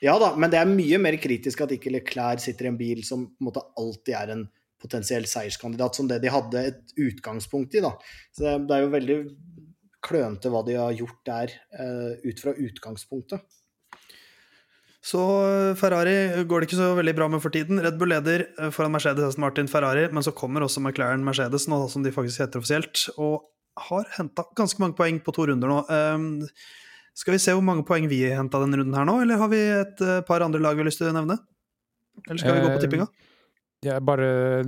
[0.01, 3.03] ja da, men det er mye mer kritisk at ikke Leclerc sitter i en bil
[3.05, 4.43] som på en måte alltid er en
[4.81, 7.83] potensiell seierskandidat som det de hadde et utgangspunkt i.
[7.85, 7.93] da.
[8.33, 9.17] Så det, er jo veldig
[10.01, 13.45] klønete hva de har gjort der uh, ut fra utgangspunktet.
[15.01, 17.81] Så eh, Ferrari går det ikke så veldig bra med for tiden.
[17.81, 21.65] Red Bull leder eh, foran Mercedes Aston Martin Ferrari, men så kommer også McLaren Mercedes,
[21.71, 23.47] nå som de faktisk heter offisielt, og
[23.89, 25.79] har henta ganske mange poeng på to runder nå.
[25.89, 26.27] Um,
[27.17, 29.59] skal vi se hvor mange poeng vi henta denne runden her nå, eller har vi
[29.81, 31.37] et par andre lag vi har lyst til å nevne?
[32.27, 33.09] Eller skal vi gå på tippinga?
[33.81, 34.61] Ja, bare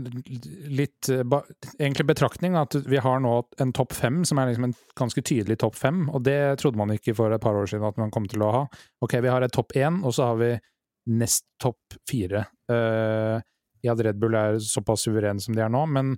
[0.74, 1.44] litt ba,
[1.78, 5.60] Egentlig betraktning at vi har nå en topp fem som er liksom en ganske tydelig
[5.62, 8.26] topp fem, og det trodde man ikke for et par år siden at man kom
[8.30, 8.64] til å ha.
[9.06, 10.52] Ok, vi har et topp én, og så har vi
[11.14, 12.48] nest topp fire.
[12.72, 13.38] Uh,
[13.86, 16.16] ja, Red Bull er såpass suveren som de er nå, men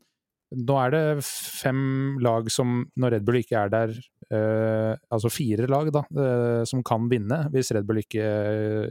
[0.56, 3.96] nå er det fem lag som, når Red Bull ikke er der,
[4.34, 8.26] uh, altså fire lag, da, uh, som kan vinne hvis Red Bull ikke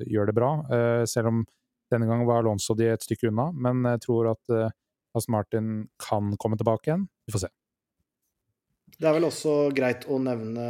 [0.06, 0.50] gjør det bra.
[1.10, 1.44] selv om
[1.92, 4.72] denne gangen var Alonso de et stykke unna, men jeg tror at uh,
[5.14, 5.68] Aston Martin
[6.02, 7.06] kan komme tilbake igjen.
[7.26, 7.52] Vi får se.
[8.94, 10.64] Det er vel også greit å nevne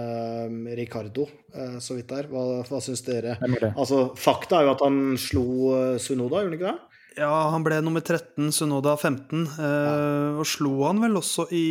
[0.49, 2.29] um, Ricardo, uh, så vidt der.
[2.33, 3.37] Hva, hva syns dere?
[3.75, 7.01] Altså, fakta er jo at han slo uh, Sunoda, gjorde han ikke det?
[7.21, 9.97] Ja, han ble nummer 13, Sunoda 15, uh, ja.
[10.41, 11.67] og slo han vel også i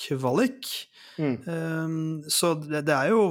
[0.00, 0.68] kvalik.
[1.20, 1.34] Mm.
[1.46, 3.24] Um, så det, det, er jo,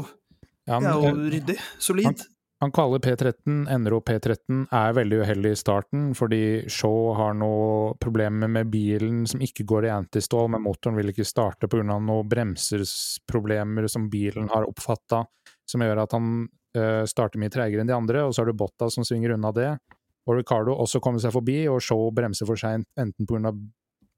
[0.68, 1.56] ja, men, det er jo ryddig.
[1.82, 2.06] Solid.
[2.06, 2.20] Han,
[2.62, 7.94] han kaller P13, ender opp P13, er veldig uheldig i starten, fordi Shaw har noe
[8.04, 11.86] problemer med bilen som ikke går i antistål, men motoren vil ikke starte pga.
[11.88, 15.24] noen bremsersproblemer som bilen har oppfatta,
[15.70, 16.34] som gjør at han
[16.76, 19.54] uh, starter mye tregere enn de andre, og så har du Botta som svinger unna
[19.56, 19.72] det.
[20.28, 23.56] Og Ricardo også kommer seg forbi, og Shaw bremser for seint, enten pga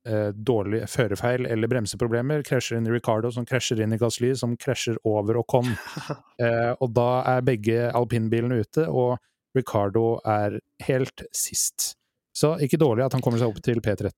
[0.08, 4.56] eh, dårlig førerfeil eller bremseproblemer, krasjer inn i Ricardo, som krasjer inn i Gasly, som
[4.60, 5.74] krasjer over Ocon.
[6.42, 9.20] Eh, og da er begge alpinbilene ute, og
[9.54, 10.56] Ricardo er
[10.88, 11.92] helt sist.
[12.34, 14.10] Så ikke dårlig at han kommer seg opp til P13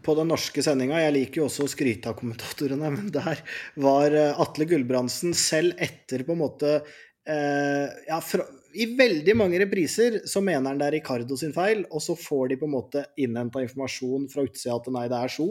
[0.00, 3.42] på den norske sendinga, jeg liker jo også å skryte av kommentatorene, men der
[3.82, 9.58] var eh, Atle Gulbrandsen selv etter på en måte eh, ja, fra, i veldig mange
[9.62, 12.74] repriser så mener han det er Ricardo sin feil, og så får de på en
[12.74, 15.48] måte innhenta informasjon fra utsida at nei, det er Sjo.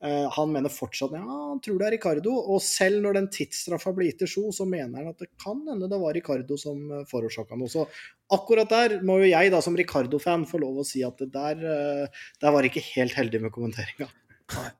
[0.00, 3.92] Uh, han mener fortsatt ja, han tror det er Ricardo, og selv når den tidsstraffa
[3.96, 6.80] blir gitt til Sjo, så mener han at det kan hende det var Ricardo som
[6.92, 7.70] uh, forårsaka noe.
[7.72, 7.84] Så
[8.32, 11.60] akkurat der må jo jeg da som Ricardo-fan få lov å si at det der,
[11.66, 14.08] uh, der var ikke helt heldig med kommenteringa.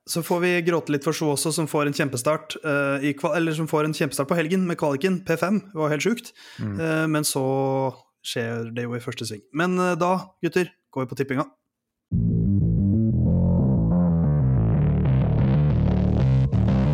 [0.09, 3.56] Så får vi gråte litt for Sjo også, som får en kjempestart uh, i, eller
[3.56, 5.20] som får en kjempestart på helgen med kvaliken.
[5.26, 6.33] P5 det var helt sjukt.
[6.59, 6.76] Mm.
[6.80, 7.44] Uh, men så
[8.26, 9.44] skjer det jo i første sving.
[9.56, 11.46] Men uh, da, gutter, går vi på tippinga.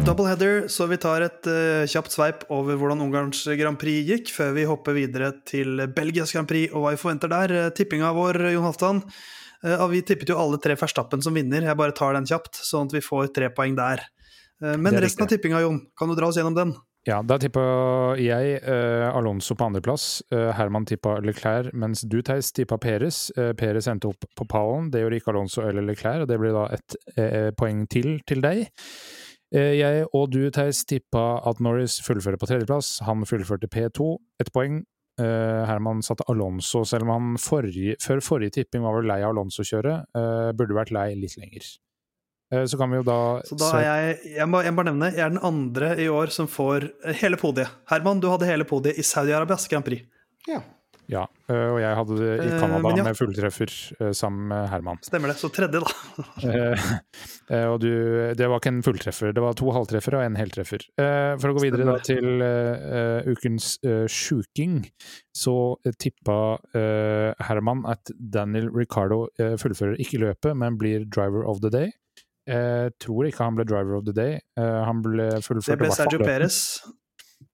[0.07, 1.49] Double header, så vi tar et
[1.91, 6.47] kjapt sveip over hvordan Ungarns Grand Prix gikk, før vi hopper videre til Belgias Grand
[6.47, 7.57] Prix og hva vi forventer der.
[7.75, 9.03] tippinga vår, Jon Halvdan.
[9.67, 11.67] Uh, vi tippet jo alle tre Verstappen som vinner.
[11.67, 14.05] Jeg bare tar den kjapt, sånn at vi får tre poeng der.
[14.63, 16.77] Uh, men resten av tippinga, Jon, kan du dra oss gjennom den?
[17.07, 17.63] Ja, da tippa
[18.19, 20.25] jeg uh, Alonso på andreplass.
[20.35, 23.29] Uh, Herman tippa Leclerc, mens du, Theis, tippa Peres.
[23.39, 24.89] Uh, Peres endte opp på pallen.
[24.91, 26.99] Det gjorde ikke Alonso eller Leclerc, og det blir da et
[27.59, 28.67] poeng til til deg.
[29.55, 32.97] Jeg og du, Theis, tippa at Norris fullfører på tredjeplass.
[33.07, 34.09] Han fullførte P2,
[34.43, 34.83] ett poeng.
[35.17, 39.33] Uh, Herman satte Alonso, selv om han forrige, før forrige tipping var vel lei av
[39.33, 40.11] Alonso-kjøret.
[40.17, 41.69] Uh, burde vært lei litt lenger.
[42.53, 44.93] Uh, så kan vi jo da Så da er jeg, jeg må, jeg må bare
[44.93, 46.91] nevne, jeg er den andre i år som får
[47.23, 47.73] hele podiet.
[47.91, 50.05] Herman, du hadde hele podiet i Saudi-Arabias Grand Prix.
[50.47, 50.61] Ja.
[51.07, 53.05] Ja, øh, og jeg hadde det i Canada uh, ja.
[53.07, 54.99] med fulltreffer uh, sammen med Herman.
[55.07, 55.37] Stemmer det.
[55.39, 55.93] Så tredje, da.
[57.71, 57.91] og du,
[58.35, 60.83] det var ikke en fulltreffer, det var to halvtreffere og en heltreffer.
[60.97, 62.43] for å gå videre da til
[63.31, 63.77] ukens
[64.11, 64.81] sjuking,
[65.37, 66.39] så tippa
[67.47, 71.93] Herman at Daniel Ricardo fullfører ikke løpet, men blir driver of the day.
[72.47, 74.41] Jeg tror ikke han ble driver of the day.
[74.59, 76.59] han ble fullført Det ble Sergio Perez.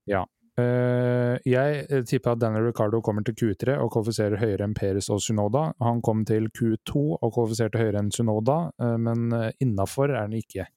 [0.08, 0.24] Ja,
[0.60, 5.08] Uh, jeg eh, tipper at Daniel Ricardo kommer til Q3 og kvalifiserer høyere enn Peres
[5.08, 5.70] og Sunoda.
[5.80, 10.36] Han kom til Q2 og kvalifiserte høyere enn Sunoda, uh, men uh, innafor er han
[10.36, 10.68] ikke.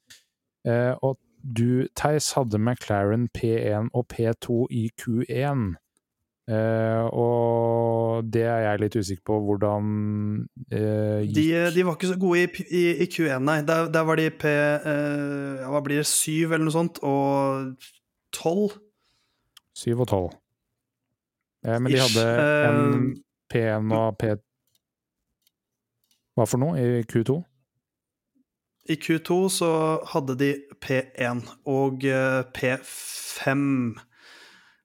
[0.66, 5.76] og du, Theis, hadde McLaren P1 og P2 i Q1.
[7.14, 9.92] og det er jeg litt usikker på hvordan
[10.72, 11.36] gikk.
[11.36, 11.46] De,
[11.76, 13.60] de, var ikke så gode i, i, i Q1, nei.
[13.62, 14.56] Der, der, var de P
[15.70, 17.78] Hva blir det, 7 eller noe sånt, og
[18.34, 18.85] 12.
[19.76, 20.36] Syv og tolv.
[21.66, 22.26] Eh, men de hadde
[22.70, 23.20] en eh,
[23.52, 24.32] P1 og P...
[26.36, 27.38] Hva for noe i Q2?
[28.92, 29.70] I Q2 så
[30.12, 30.50] hadde de
[30.84, 33.62] P1 og eh, P5.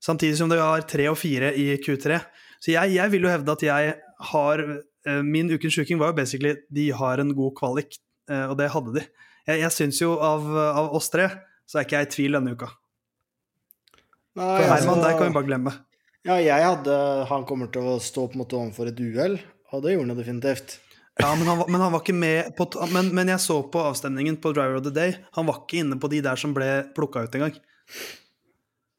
[0.01, 2.21] Samtidig som de har 3 og 4 i Q3.
[2.61, 3.97] Så jeg, jeg, vil jo hevde at jeg
[4.31, 7.99] har eh, Min ukens sjuking var jo basically de har en god kvalik,
[8.31, 9.01] og det hadde de.
[9.49, 11.27] Jeg, jeg syns jo av, av oss tre
[11.67, 12.69] så er ikke jeg i tvil denne uka.
[14.39, 15.73] Nei, For Herman, altså- der kan vi bare glemme.
[16.25, 19.39] Ja, jeg hadde Han kommer til å stå på en måte overfor et uhell,
[19.73, 20.79] og det gjorde han definitivt.
[21.21, 23.81] Ja, men han, var- men han var ikke med på men, men jeg så på
[23.83, 25.17] avstemningen på Driver of the Day.
[25.35, 27.57] Han var ikke inne på de der som ble plukka ut engang.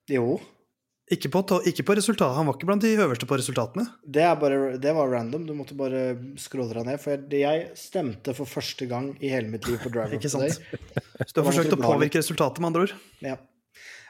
[0.10, 0.40] Jo.
[1.12, 2.36] Ikke, på ikke på resultatet.
[2.38, 3.84] Han var ikke blant de øverste på resultatene.
[4.08, 5.46] Det, er bare, det var random.
[5.46, 7.02] Du måtte bare skråle deg ned.
[7.04, 10.30] For jeg, jeg stemte for første gang i hele mitt liv på Driver of the
[10.32, 10.44] sant?
[10.48, 11.02] Day.
[11.26, 12.94] Så du har forsøkt å påvirke resultatet, med andre ord.
[13.28, 13.36] Ja.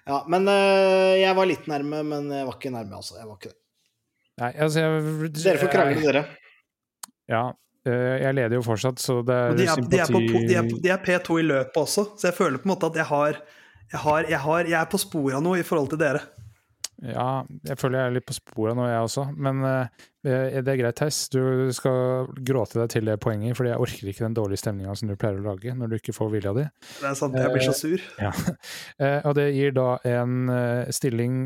[0.08, 3.18] Ja men uh, jeg var litt nærme, men jeg var ikke nærme, altså.
[3.20, 3.58] Jeg var ikke det.
[4.42, 6.22] Nei, altså jeg, Dere får krangle, dere.
[7.30, 7.42] Ja.
[7.86, 10.70] eh, Jeg leder jo fortsatt, så det er de er, de, er på, de, er,
[10.86, 13.38] de er P2 i løpet også, så jeg føler på en måte at jeg har
[13.92, 16.24] jeg, har, jeg, har, jeg er på sporet av noe i forhold til dere.
[17.02, 19.24] Ja, jeg føler jeg er litt på sporet nå, jeg også.
[19.34, 21.24] Men uh, det er greit, Theis.
[21.34, 25.10] Du skal gråte deg til det poenget, fordi jeg orker ikke den dårlige stemninga som
[25.10, 26.68] du pleier å lage når du ikke får vilja di.
[27.00, 28.06] Det er sant, jeg blir så sur.
[28.22, 28.30] Ja.
[29.02, 30.54] uh, og det gir da en
[30.94, 31.42] stilling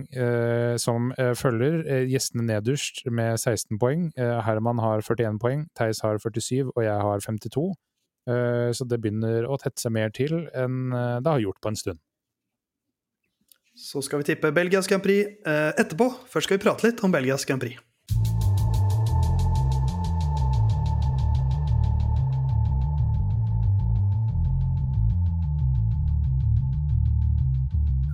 [0.81, 4.09] som følger gjestene nederst med 16 poeng.
[4.17, 7.69] Herman har 41 poeng, Theis har 47 og jeg har 52.
[8.25, 11.79] Eh, så det begynner å tette seg mer til enn det har gjort på en
[11.79, 12.01] stund.
[13.75, 16.07] Så skal vi tippe Belgias Grand Prix eh, etterpå.
[16.31, 17.75] Først skal vi prate litt om Belgias Grand Prix.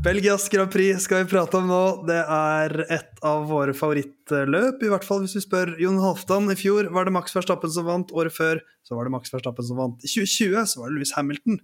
[0.02, 1.84] Belgias Grand Prix skal vi prate om nå.
[2.10, 6.50] Det er et av våre favorittløp, i hvert fall hvis vi spør Jon Halvdan.
[6.50, 9.68] I fjor var det Max Verstappen som vant, året før så var det Max Verstappen
[9.68, 10.02] som vant.
[10.02, 11.62] I 2020 så var det Louis Hamilton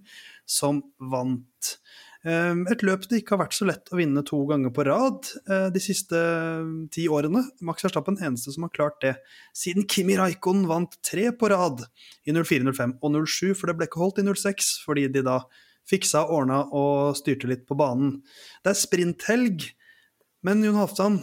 [0.48, 1.74] som vant.
[2.26, 5.28] Um, Et løp det ikke har vært så lett å vinne to ganger på rad
[5.46, 7.44] eh, de siste um, ti årene.
[7.64, 9.14] Max Verstappen eneste som har klart det
[9.56, 11.84] siden Kimi Raikon vant tre på rad
[12.26, 15.38] i 04, 05 og 07, for det ble ikke holdt i 06 fordi de da
[15.88, 18.18] fiksa, ordna og styrte litt på banen.
[18.64, 19.70] Det er sprinthelg,
[20.44, 21.22] men Jon Halvdan,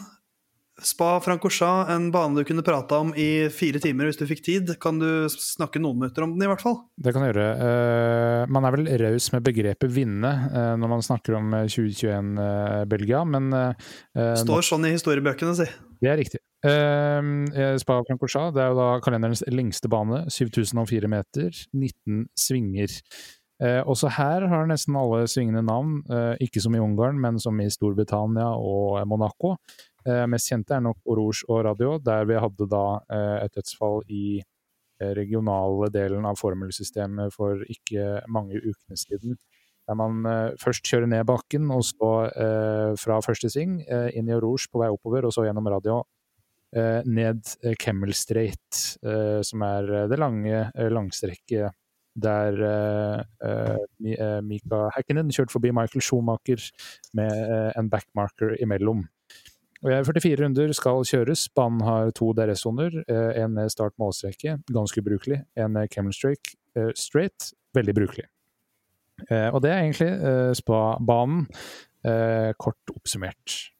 [0.84, 4.74] Spa Francorchamps, en bane du kunne prata om i fire timer hvis du fikk tid.
[4.84, 6.82] Kan du snakke noen minutter om den, i hvert fall?
[7.00, 7.46] Det kan jeg gjøre.
[7.68, 13.24] Eh, man er vel raus med begrepet vinne eh, når man snakker om eh, 2021-Belgia,
[13.24, 13.88] men eh,
[14.20, 15.70] eh, Står sånn i historiebøkene, si.
[16.04, 16.44] Det er riktig.
[16.66, 20.26] Uh, Spa Francorchamps det er jo da kalenderens lengste bane.
[20.34, 23.00] 7004 meter, 19 svinger.
[23.64, 27.60] Eh, også her har nesten alle svingende navn, eh, ikke som i Ungarn, men som
[27.64, 29.56] i Storbritannia og Monaco.
[30.06, 34.04] Eh, mest kjente er nok Oroge og Radio, der vi hadde da eh, et dødsfall
[34.14, 39.38] i eh, regionale delen av formelsystemet for ikke mange ukene siden.
[39.86, 44.30] Der man eh, først kjører ned bakken, og så eh, fra første sving eh, inn
[44.30, 46.04] i Oroge på vei oppover, og så gjennom radio
[47.08, 47.46] ned
[47.80, 48.80] Camel Strait,
[49.48, 50.58] som er det lange
[50.92, 51.72] langstrekket
[52.20, 52.58] der
[54.04, 56.66] Mi- Mika Häkkinen kjørte forbi Michael Schumacher
[57.16, 57.32] med
[57.80, 59.06] en backmarker imellom.
[59.86, 61.46] Eh, 44 runder skal kjøres.
[61.54, 63.04] Banen har to DRS-soner.
[63.08, 65.44] eh, En start målstreke, ganske ubrukelig.
[65.56, 66.14] En med Kemmel
[66.76, 68.26] eh, straight, veldig brukelig.
[69.30, 71.48] Eh, Og det er egentlig spa-banen,
[72.60, 73.72] kort oppsummert.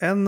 [0.00, 0.24] En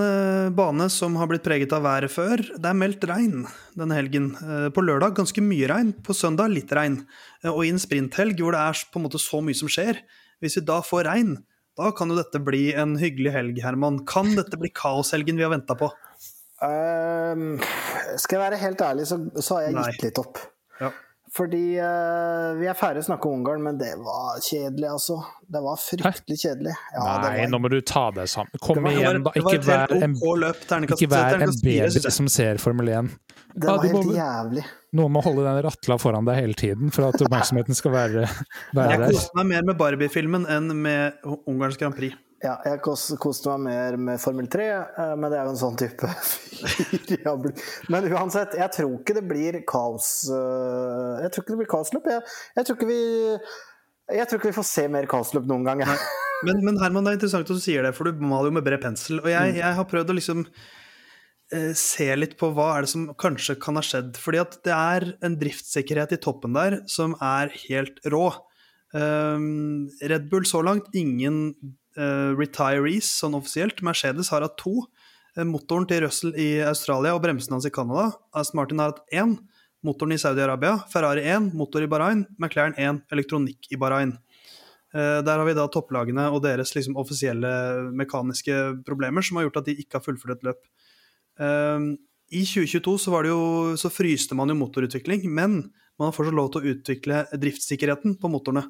[0.55, 2.37] bane som har blitt preget av været før.
[2.37, 4.35] Det er meldt regn denne helgen.
[4.75, 7.07] På lørdag ganske mye regn, på søndag litt regn.
[7.45, 10.03] Og i en sprinthelg hvor det er på en måte så mye som skjer,
[10.41, 11.39] hvis vi da får regn,
[11.79, 14.03] da kan jo dette bli en hyggelig helg, Herman.
[14.09, 15.91] Kan dette bli kaoshelgen vi har venta på?
[16.59, 17.53] Um,
[18.19, 19.85] skal jeg være helt ærlig, så, så har jeg Nei.
[19.93, 20.41] gitt litt opp.
[20.83, 20.91] Ja.
[21.35, 25.21] Fordi uh, vi er ferdig å snakke om Ungarn, men det var kjedelig, altså.
[25.47, 26.75] Det var fryktelig kjedelig.
[26.97, 28.63] Ja, det Nei, var, nå må du ta deg sammen.
[28.65, 29.35] Kom var- igjen, da.
[29.39, 30.67] Ikke vær en, OK løp.
[30.89, 33.15] Ikke vær en baby som ser Formel 1.
[33.55, 34.67] det var helt jævlig.
[34.97, 38.23] Noen å holde den ratla foran deg hele tiden for at oppmerksomheten skal være,
[38.77, 39.11] være Jeg der.
[39.13, 41.19] koste meg mer med Barbie-filmen enn med
[41.51, 42.17] Ungarns Grand Prix.
[42.41, 45.61] Ja, jeg kos- koste meg mer med Formel 3, eh, men det er jo en
[45.61, 46.09] sånn type
[46.71, 47.51] fyr.
[47.93, 52.09] Men uansett, jeg tror ikke det blir kaos eh, Jeg tror ikke det blir kaosløp.
[52.15, 52.23] Jeg,
[52.61, 53.01] jeg, tror ikke vi
[54.19, 55.83] jeg tror ikke vi får se mer kaosløp noen gang.
[56.47, 58.65] Men, men Herman, det er interessant at du sier det, for du maler jo med
[58.65, 59.19] bred pensel.
[59.21, 60.47] Og jeg, jeg har prøvd å liksom
[61.79, 64.19] se litt på hva er det som kanskje kan ha skjedd.
[64.21, 68.27] Fordi at det er en driftssikkerhet i toppen der som er helt rå.
[68.93, 71.53] Um, Red Bull så langt, ingen
[71.99, 73.83] uh, retirees sånn offisielt.
[73.85, 74.87] Mercedes har hatt to.
[75.37, 78.11] Eh, motoren til Russell i Australia og bremsene hans i Canada.
[78.33, 79.37] Aston Martin har hatt én.
[79.87, 80.81] Motoren i Saudi-Arabia.
[80.91, 82.25] Ferrari 1, motor i Bahrain.
[82.41, 84.17] McLaren 1, elektronikk i Bahrain.
[84.95, 89.61] Uh, Der har vi da topplagene og deres liksom offisielle mekaniske problemer som har gjort
[89.61, 90.65] at de ikke har fullført et løp.
[91.39, 91.89] Eh,
[92.29, 95.61] i 2022 så, var det jo, så fryste man jo motorutvikling, men
[95.99, 98.67] man har fortsatt lov til å utvikle driftssikkerheten på motorene.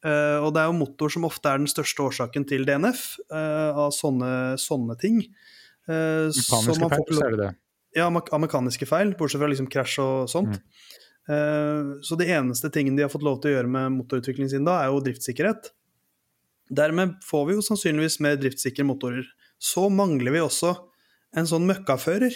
[0.00, 3.84] Uh, og det er jo motor som ofte er den største årsaken til DNF, uh,
[3.84, 4.30] av sånne,
[4.60, 5.20] sånne ting.
[5.84, 7.50] Uh, mekaniske feil, så er det det?
[7.98, 10.60] Ja, av mekaniske feil, bortsett fra liksom krasj og sånt.
[11.30, 11.98] Mm.
[12.02, 14.80] så det eneste tingen de har fått lov til å gjøre med motorutviklingen sin da,
[14.80, 15.68] er jo driftssikkerhet.
[16.74, 19.28] Dermed får vi jo sannsynligvis mer driftssikre motorer.
[19.60, 20.72] Så mangler vi også
[21.36, 22.34] en sånn møkkafører.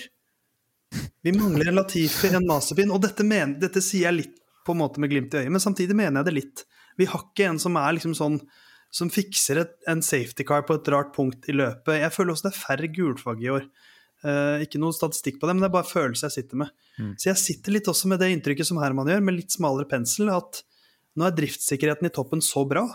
[1.25, 4.81] Vi mangler en Latifi, en Mazepin, og dette, men, dette, sier jeg litt på en
[4.81, 6.65] måte med glimt i øyet, men samtidig mener jeg det litt.
[7.01, 8.39] Vi har ikke en som er liksom sånn
[8.95, 11.97] som fikser et, en safety car på et rart punkt i løpet.
[11.99, 13.65] Jeg føler også det er færre gulfag i år.
[14.25, 16.71] Uh, ikke noe statistikk på det, men det er bare følelse jeg sitter med.
[16.95, 17.11] Mm.
[17.19, 20.31] Så jeg sitter litt også med det inntrykket som Herman gjør, med litt smalere pensel,
[20.33, 20.63] at
[21.19, 22.87] nå er driftssikkerheten i toppen så bra,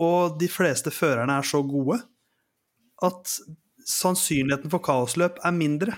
[0.00, 2.00] og de fleste førerne er så gode,
[3.04, 3.36] at
[3.86, 5.96] sannsynligheten for kaosløp er mindre.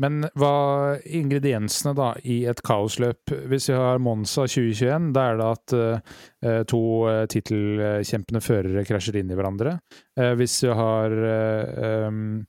[0.00, 3.32] Men hva ingrediensene da i et kaosløp?
[3.50, 9.20] Hvis vi har Monza 2021, da er det at uh, to uh, tittelkjempende førere krasjer
[9.20, 9.76] inn i hverandre.
[10.18, 11.16] Uh, hvis vi har
[12.08, 12.40] um,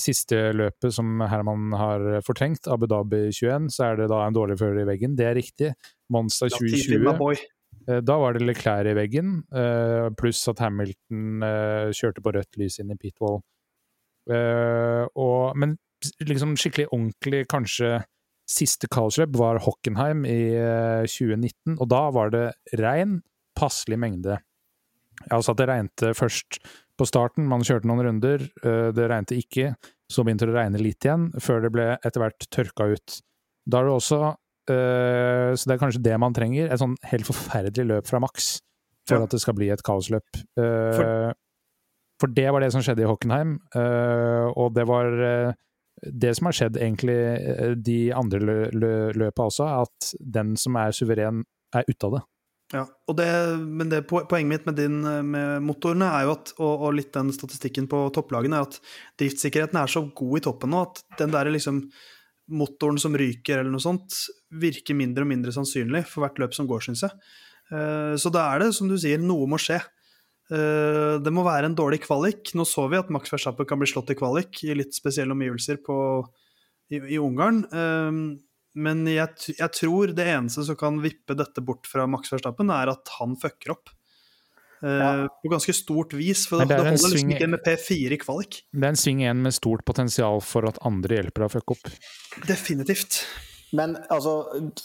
[0.00, 4.58] siste løpet som Herman har fortrengt, Abu Dhabi 21, så er det da en dårlig
[4.60, 5.14] fører i veggen.
[5.16, 5.72] Det er riktig.
[6.12, 7.46] Monza 2020
[8.04, 9.30] da var det Leclerc i veggen,
[10.20, 11.40] pluss at Hamilton
[11.96, 13.38] kjørte på rødt lys inn i pitwall.
[14.28, 15.78] Og, men
[16.22, 17.98] liksom skikkelig ordentlig, kanskje
[18.48, 20.40] siste kaosløp var Hockenheim i
[21.04, 22.46] 2019, eh, og da var det
[22.80, 23.20] regn,
[23.58, 24.38] passelig mengde.
[25.34, 26.60] Altså at det regnte først
[26.98, 29.72] på starten, man kjørte noen runder, eh, det regnte ikke,
[30.08, 33.18] så begynte det å regne litt igjen, før det ble etter hvert tørka ut.
[33.68, 34.20] Da er det også
[34.72, 38.54] eh, Så det er kanskje det man trenger, et sånn helt forferdelig løp fra maks
[39.08, 39.26] for ja.
[39.26, 40.40] at det skal bli et kaosløp.
[40.56, 41.34] For,
[42.18, 45.12] for det var det som skjedde i Hockenheim, og det var
[46.02, 50.76] det som har skjedd egentlig eh, de andre lø lø løpa også, at den som
[50.80, 51.44] er suveren,
[51.74, 52.24] er ute av det.
[52.72, 52.82] Ja,
[53.16, 53.28] det,
[53.64, 57.32] men det, poenget mitt med, din, med motorene er jo at, og, og, litt den
[57.32, 58.76] statistikken på topplagene, er at
[59.20, 61.86] driftssikkerheten er så god i toppen nå at den der liksom
[62.52, 64.20] motoren som ryker eller noe sånt,
[64.60, 67.16] virker mindre og mindre sannsynlig for hvert løp som går, syns jeg.
[67.72, 69.80] Eh, så da er det, som du sier, noe må skje.
[70.48, 72.54] Uh, det må være en dårlig kvalik.
[72.56, 75.82] Nå så vi at Max Verstappen kan bli slått i kvalik i litt spesielle omgivelser
[75.84, 75.98] på,
[76.92, 77.64] i, i, Ungarn.
[77.68, 78.38] Uh,
[78.78, 82.92] men jeg, jeg, tror det eneste som kan vippe dette bort fra Max Verstappen, er
[82.94, 83.92] at han fucker opp.
[84.78, 85.10] Uh, ja.
[85.42, 88.62] På ganske stort vis, for det, det, holder liksom sving, ikke med P4 i kvalik.
[88.70, 91.76] Det er en sving igjen med stort potensial for at andre hjelper deg å fucke
[91.76, 91.94] opp.
[92.48, 93.20] Definitivt.
[93.76, 94.38] Men altså,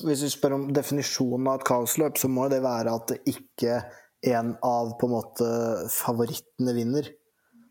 [0.03, 3.77] hvis vi spør om definisjonen av et kaosløp, så må det være at det ikke
[4.23, 5.49] en av på en måte
[5.91, 7.09] favorittene vinner,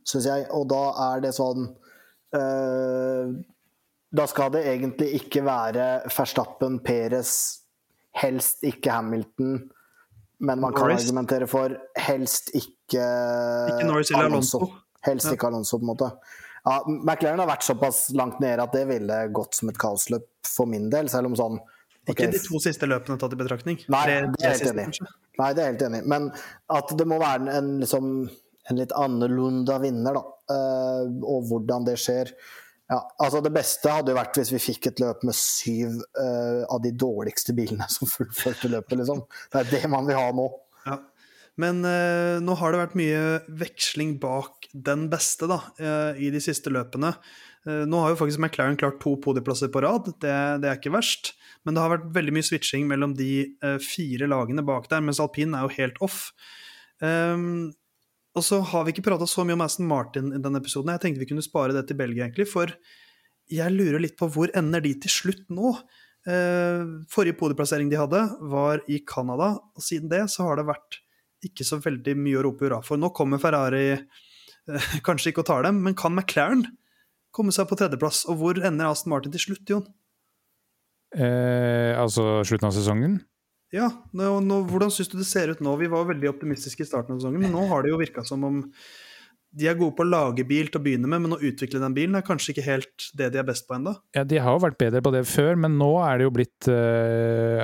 [0.08, 0.46] syns jeg.
[0.56, 0.82] Og da
[1.12, 1.68] er det sånn
[2.36, 3.32] øh,
[4.12, 7.34] Da skal det egentlig ikke være Verstappen, Perez,
[8.18, 9.56] helst ikke Hamilton,
[10.42, 14.66] men man kan argumentere for helst ikke Ikke Norris eller Alonso.
[15.06, 16.10] Helst ikke Alonso, på en måte.
[16.62, 20.70] Ja, McLaren har vært såpass langt nede at det ville gått som et kaosløp for
[20.70, 22.12] min del, selv om sånn okay.
[22.14, 23.80] Ikke de to siste løpene tatt i betraktning.
[23.90, 25.00] Nei, det er helt enig.
[25.40, 26.08] Nei, det er jeg helt enig i.
[26.12, 26.28] Men
[26.76, 28.08] at det må være en, liksom,
[28.68, 30.24] en litt annerledes vinner, da.
[30.52, 32.32] Uh, og hvordan det skjer.
[32.90, 36.66] Ja, altså Det beste hadde jo vært hvis vi fikk et løp med syv uh,
[36.66, 39.24] av de dårligste bilene som fullførte løpet, liksom.
[39.52, 40.50] Det er det man vil ha nå.
[40.88, 40.98] Ja.
[41.62, 43.24] Men uh, nå har det vært mye
[43.62, 45.62] veksling bak den beste da,
[46.16, 47.14] i de siste løpene.
[47.62, 50.32] Nå har jo faktisk McLaren klart to podieplasser på rad, det,
[50.62, 51.30] det er ikke verst.
[51.62, 53.30] Men det har vært veldig mye switching mellom de
[53.62, 56.32] uh, fire lagene bak der, mens alpin er jo helt off.
[56.98, 57.70] Um,
[58.32, 60.90] og så har vi ikke prata så mye om Aston Martin i denne episoden.
[60.94, 62.72] Jeg tenkte vi kunne spare det til Belgia, egentlig, for
[63.52, 65.76] jeg lurer litt på hvor ender de til slutt nå?
[66.22, 71.02] Uh, forrige podieplassering de hadde, var i Canada, og siden det så har det vært
[71.42, 72.98] ikke så veldig mye å rope hurra for.
[72.98, 76.66] Nå kommer Ferrari uh, kanskje ikke og tar dem, men kan McLaren
[77.34, 78.24] komme seg på tredjeplass?
[78.30, 79.84] Og hvor ender Aston Martin til slutt, Jon?
[81.12, 83.20] Eh, altså slutten av sesongen?
[83.72, 85.74] Ja, nå, nå, hvordan syns du det ser ut nå?
[85.80, 88.44] Vi var veldig optimistiske i starten av sesongen, men nå har det jo virka som
[88.44, 88.60] om
[89.52, 91.96] de er gode på å lage bil til å begynne med, men å utvikle den
[91.96, 93.94] bilen er kanskje ikke helt det de er best på ennå?
[94.16, 96.70] Ja, de har jo vært bedre på det før, men nå er det jo blitt
[96.72, 97.60] eh,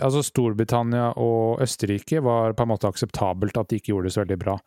[0.00, 4.24] Altså, Storbritannia og Østerrike var på en måte akseptabelt at de ikke gjorde det så
[4.24, 4.58] veldig bra.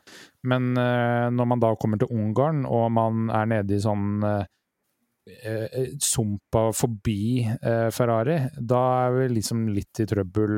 [0.49, 4.23] Men eh, når man da kommer til Ungarn, og man er nede i sånn
[5.25, 10.57] Eh, eh, sumpa forbi eh, Ferrari, da er vi liksom litt i trøbbel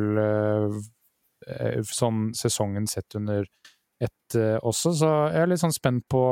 [1.86, 3.46] sånn sesongen sett under
[4.04, 4.94] ett også.
[5.00, 6.24] Så jeg er litt sånn spent på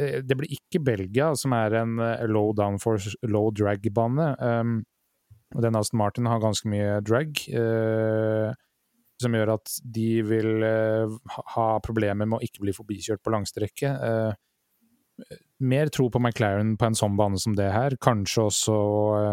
[0.00, 4.32] eh, det blir ikke Belgia, som er en eh, low downforce, low drag-bane.
[4.42, 4.80] Um,
[5.56, 7.38] og den Aston Martin har ganske mye drag,
[9.22, 10.60] som gjør at de vil
[11.54, 13.94] ha problemer med å ikke bli forbikjørt på langstrekke.
[15.64, 17.96] Mer tro på McLaren på en sånn bane som det her.
[17.96, 18.76] Kanskje også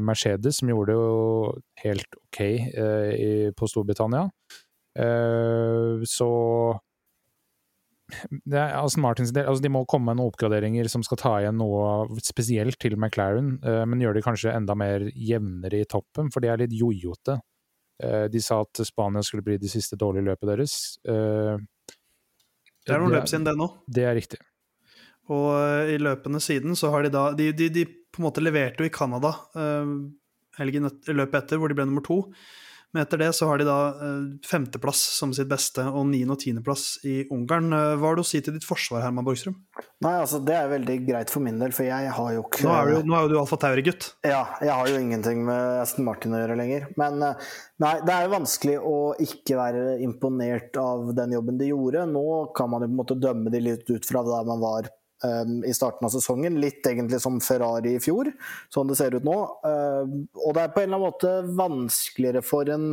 [0.08, 1.52] Mercedes, som gjorde det jo
[1.84, 4.30] helt ok i, på Storbritannia.
[6.16, 6.32] så
[8.46, 11.34] det er Aston Martins del, altså De må komme med noen oppgraderinger som skal ta
[11.42, 16.30] igjen noe spesielt til McLaren, uh, men gjøre det kanskje enda mer jevnere i toppen,
[16.34, 17.40] for de er litt jojote.
[18.04, 20.76] Uh, de sa at Spania skulle bli det siste dårlige løpet deres.
[21.08, 21.58] Uh,
[22.86, 23.72] det er noen løp siden det nå.
[23.90, 24.42] Det er riktig.
[25.34, 28.84] Og i løpene siden så har de da De, de, de på en måte leverte
[28.84, 29.32] jo i Canada
[30.60, 32.20] helgen løpet etter, hvor de ble nummer to.
[32.96, 36.40] Men etter det så har de da eh, femteplass som sitt beste, og niende- og
[36.40, 37.68] tiendeplass i Ungarn.
[37.76, 39.58] Eh, hva har du å si til ditt forsvar, Herman Borgstrøm?
[40.06, 42.72] Nei, altså Det er veldig greit for min del, for jeg har jo ikke Nå
[42.72, 44.08] er, jo, nå er jo du Alfa Tauri-gutt.
[44.24, 46.88] Ja, jeg har jo ingenting med Aston Martin å gjøre lenger.
[46.96, 47.46] Men eh,
[47.84, 52.08] nei, det er jo vanskelig å ikke være imponert av den jobben de gjorde.
[52.16, 54.88] Nå kan man jo på en måte dømme de litt ut fra der man var
[55.66, 56.60] i starten av sesongen.
[56.62, 58.32] Litt egentlig som Ferrari i fjor,
[58.74, 59.38] sånn det ser ut nå.
[59.66, 60.04] Uh,
[60.44, 62.92] og det er på en eller annen måte vanskeligere for en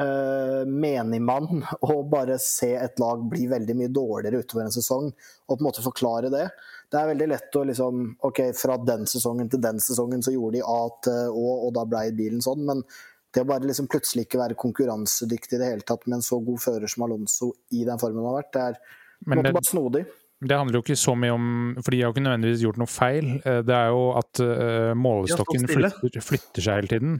[0.00, 5.10] uh, menig mann å bare se et lag bli veldig mye dårligere utover en sesong,
[5.10, 6.46] og på en måte forklare det.
[6.92, 10.60] Det er veldig lett å liksom OK, fra den sesongen til den sesongen så gjorde
[10.60, 12.62] de A til Å, og da blei bilen sånn.
[12.68, 12.86] men
[13.34, 16.38] det å bare liksom plutselig ikke være konkurransedyktig i det hele tatt med en så
[16.40, 18.78] god fører som Alonso i den formen han har vært, det er
[19.26, 20.04] på en måte bare snodig.
[20.44, 21.46] Det handler jo ikke så mye om
[21.80, 23.30] For de har ikke nødvendigvis gjort noe feil.
[23.40, 27.14] Eh, det er jo at uh, målestokken flytter, flytter, seg hele tiden.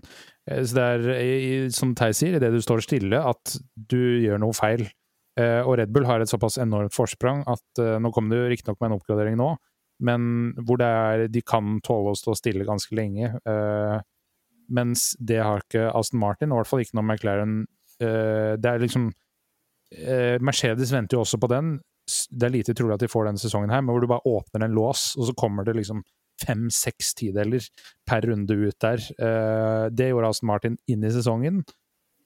[0.45, 4.57] Eh, så det er, som Theis sier, idet du står stille, at du gjør noe
[4.57, 4.85] feil.
[5.37, 8.87] Og Red Bull har et såpass enormt forsprang at nå kommer det jo riktignok med
[8.89, 9.51] en oppgradering nå,
[10.09, 10.23] men
[10.65, 13.35] hvor det er, de kan tåle å stå stille ganske lenge.
[14.73, 17.53] mens det har ikke Aston Martin, og i hvert fall ikke noe McLaren
[18.01, 19.11] Det er liksom
[20.41, 21.77] Mercedes venter jo også på den
[22.07, 24.67] det er lite trolig at de får denne sesongen her, men hvor du bare åpner
[24.67, 26.05] en lås, og så kommer det liksom
[26.43, 27.65] fem-seks tideler
[28.09, 29.03] per runde ut der.
[29.21, 31.63] Uh, det gjorde Aston Martin inn i sesongen.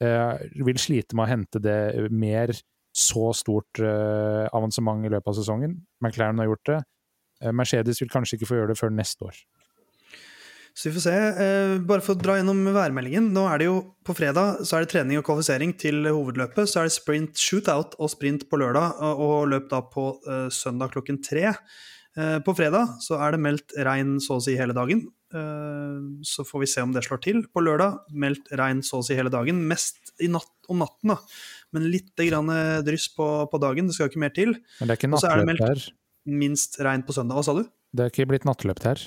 [0.02, 0.34] Uh,
[0.66, 2.52] vil slite med å hente det mer
[2.96, 5.78] så stort uh, avansement i løpet av sesongen.
[6.02, 6.80] McLaren har gjort det.
[7.56, 9.36] Mercedes vil kanskje ikke få gjøre det før neste år.
[10.74, 11.14] Så vi får se.
[11.14, 13.30] Eh, bare for å dra gjennom værmeldingen.
[13.34, 16.66] Nå er det jo På fredag så er det trening og kvalifisering til hovedløpet.
[16.66, 20.90] Så er det sprint shootout og sprint på lørdag, og løp da på uh, søndag
[20.96, 21.52] klokken tre.
[22.18, 25.04] Uh, på fredag så er det meldt regn så å si hele dagen.
[26.26, 27.44] Så får vi se om det slår til.
[27.54, 29.60] På lørdag meldt regn så å si hele dagen.
[29.70, 31.20] Mest i natt om natten, da.
[31.70, 32.50] Men litt grann
[32.82, 33.86] dryss på, på, dagen.
[33.86, 34.56] Det skal jo ikke mer til.
[34.80, 35.86] Men det er ikke nattløp her?
[36.42, 37.38] Minst regn på søndag.
[37.38, 37.62] Hva sa du?
[37.94, 39.06] Det er ikke blitt nattløp her?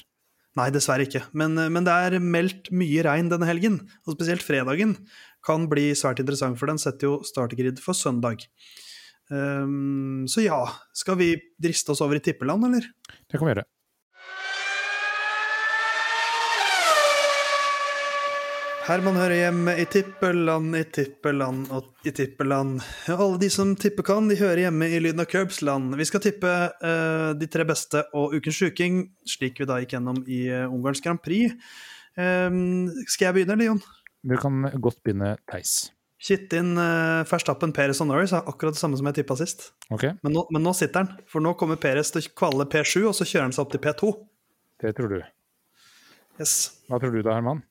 [0.60, 1.24] Nei, dessverre ikke.
[1.34, 3.80] Men, eh, men, det er meldt mye regn denne helgen.
[4.06, 4.98] Og spesielt fredagen
[5.46, 8.46] kan bli svært interessant, for den setter jo startergrid for søndag.
[9.32, 10.60] Um, så ja,
[10.94, 12.86] skal vi driste oss over i tippeland, eller?
[13.26, 13.66] Det kan vi gjøre.
[18.84, 22.82] Herman hører hjemme i tippeland, i tippeland og i tippeland.
[23.14, 25.96] Alle de som tipper kan, de hører hjemme i Lyden av Curbs-land.
[25.96, 30.20] Vi skal tippe uh, de tre beste og Ukens sjuking, slik vi da gikk gjennom
[30.28, 31.56] i uh, Ungarns Grand Prix.
[32.20, 33.82] Um, skal jeg begynne, eller, Jon?
[34.28, 35.78] Du kan godt begynne, Theis.
[36.20, 39.70] Kittin, uh, Verstappen, Peres og Norris er akkurat det samme som jeg tippa sist.
[39.96, 40.18] Okay.
[40.28, 43.16] Men, nå, men, nå, sitter han, for nå kommer Peres til å kvalle P7, og
[43.16, 44.16] så kjører han seg opp til P2.
[44.84, 45.22] Det tror du.
[46.36, 46.58] Yes.
[46.92, 47.64] Hva tror du da, Herman?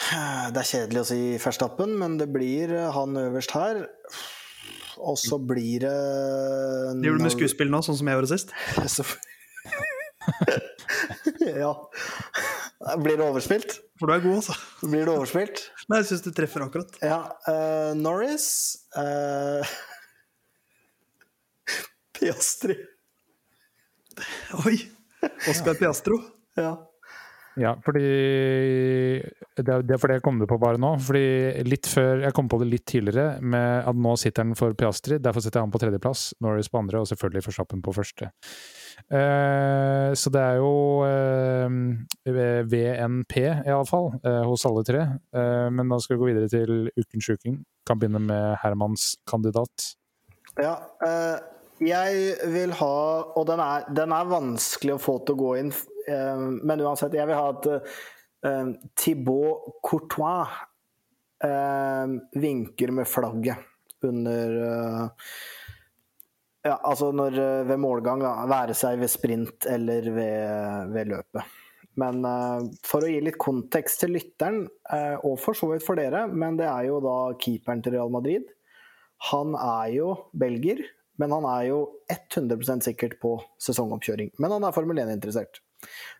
[0.54, 3.84] Det er kjedelig å si Verstappen, men det blir eh, han øverst her.
[5.00, 5.96] Og så blir det
[7.04, 8.48] Gjør du med skuespill nå, sånn som jeg gjorde sist?
[11.64, 11.90] ja.
[13.02, 13.76] Blir det overspilt?
[14.00, 14.56] For du er god, altså.
[14.88, 15.64] Blir det overspilt?
[15.90, 16.94] Nei, jeg syns du treffer akkurat.
[17.04, 17.20] Ja.
[17.44, 18.46] Uh, Norris
[18.96, 19.74] uh,
[22.16, 22.78] Piastri.
[24.64, 24.78] Oi!
[25.50, 26.16] Oscar Piastro.
[26.56, 26.72] Ja.
[27.60, 28.00] Ja, fordi
[29.60, 30.94] Det er fordi jeg kom det på bare nå.
[31.02, 34.72] Fordi litt før Jeg kom på det litt tidligere med at nå sitter han for
[34.74, 35.18] Piastri.
[35.20, 38.30] Derfor setter jeg han på tredjeplass, Norris på andre, og selvfølgelig Forstappen på første.
[39.10, 40.72] Uh, så det er jo
[41.04, 41.68] uh,
[42.72, 43.36] VNP,
[43.66, 45.04] iallfall, uh, hos alle tre.
[45.36, 47.62] Uh, men da skal vi gå videre til Ukens sjuking.
[47.88, 49.94] Kan begynne med Hermans kandidat.
[50.60, 50.76] Ja,
[51.80, 52.94] jeg vil ha
[53.38, 57.14] Og den er, den er vanskelig å få til å gå inn Eh, men uansett,
[57.14, 60.48] jeg vil ha at uh, Thibaut Courtois
[61.44, 63.68] uh, vinker med flagget
[64.06, 64.56] under
[66.60, 71.54] Ja, altså når, eh, ved målgang, da, være seg ved sprint eller ved, ved løpet.
[72.00, 75.98] Men uh, for å gi litt kontekst til lytteren, uh, og for så vidt for
[75.98, 78.44] dere, men det er jo da keeperen til Real Madrid.
[79.32, 80.84] Han er jo belgier,
[81.20, 81.80] men han er jo
[82.12, 84.30] 100 sikkert på sesongoppkjøring.
[84.40, 85.62] Men han er Formel 1-interessert.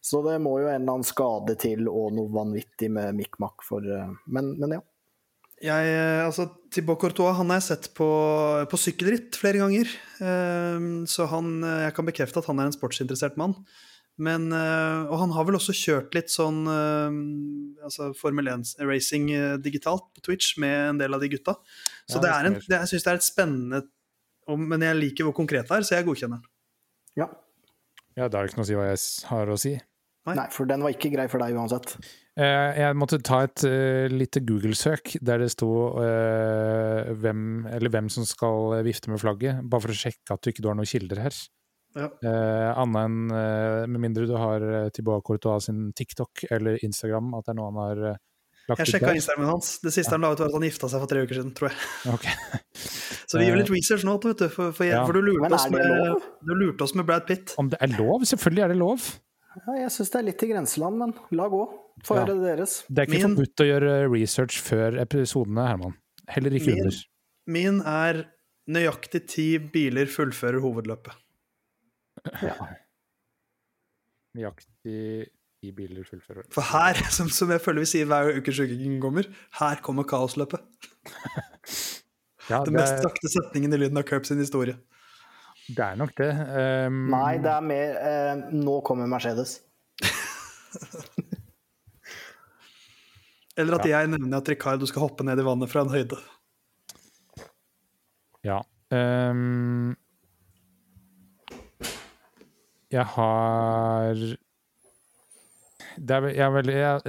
[0.05, 3.85] Så det må jo en eller annen skade til og noe vanvittig med mikk-makk for
[3.85, 4.85] uh, men, men ja.
[5.61, 5.89] Jeg,
[6.25, 8.09] altså, Thibaut Courtois han har jeg sett på,
[8.65, 9.91] på sykkelritt flere ganger.
[11.05, 11.51] så han,
[11.85, 13.53] jeg kan bekrefte at han er en sportsinteressert mann.
[14.17, 19.29] Men, og han har vel også kjørt litt sånn altså Formel 1-racing
[19.61, 21.59] digitalt på Twitch med en del av de gutta.
[22.09, 23.85] Så ja, det er en, det, jeg syns det er et spennende
[24.65, 26.53] Men jeg liker hvor konkret det er, så jeg godkjenner den.
[27.21, 27.29] Ja.
[28.19, 29.77] Ja, da er det ikke noe å si hva jeg har å si.
[30.29, 30.35] Nei.
[30.37, 31.95] Nei, for den var ikke grei for deg uansett.
[32.39, 38.27] Uh, jeg måtte ta et uh, lite Google-søk der det sto uh, hvem, hvem, som
[38.29, 41.41] skal vifte med flagget, bare for å sjekke at du ikke har noen kilder her.
[41.99, 42.07] Ja.
[42.79, 43.15] Annet enn
[43.91, 44.63] med mindre du har
[44.95, 48.03] Thibaut Courtois sin TikTok eller Instagram, at det er noe han har
[48.79, 49.73] Jeg sjekka Instagramen hans.
[49.83, 50.17] Det siste ja.
[50.17, 51.79] han la ut, var at han gifta seg for tre uker siden, tror jeg.
[52.17, 52.61] Okay.
[53.31, 55.05] Så vi gjør litt research nå, vet du, for, for, ja.
[55.07, 57.55] for du, lurte oss med, du lurte oss med Brad Pitt.
[57.63, 58.25] Om det er lov?
[58.27, 59.07] Selvfølgelig er det lov.
[59.61, 61.63] Ja, jeg syns det er litt i grenseland, men la gå.
[62.07, 62.25] Få ja.
[62.25, 62.77] høre det deres.
[62.89, 65.97] Det er ikke min, forbudt å gjøre research før episodene, Herman.
[66.31, 67.01] Heller ikke min, under.
[67.51, 68.23] Min er
[68.71, 71.15] nøyaktig ti biler fullfører hovedløpet.
[72.43, 72.57] Ja.
[74.39, 75.31] Nøyaktig
[75.61, 79.29] ti biler fullfører For her, som, som jeg føler vi sier hver uke Ukesjuking kommer,
[79.61, 80.63] her kommer kaosløpet.
[82.51, 84.77] ja, Den mest sakte setningen i lyden av Curb sin historie.
[85.71, 86.31] Det er nok det.
[86.89, 87.05] Um...
[87.13, 89.61] Nei, det er mer uh, Nå kommer Mercedes.
[93.61, 93.99] Eller at ja.
[93.99, 96.17] jeg nevner at Ricardo skal hoppe ned i vannet fra en høyde.
[98.47, 98.63] Ja.
[98.91, 99.93] Um...
[102.91, 104.17] Jeg har
[106.01, 107.01] det er, jeg er veldig jeg,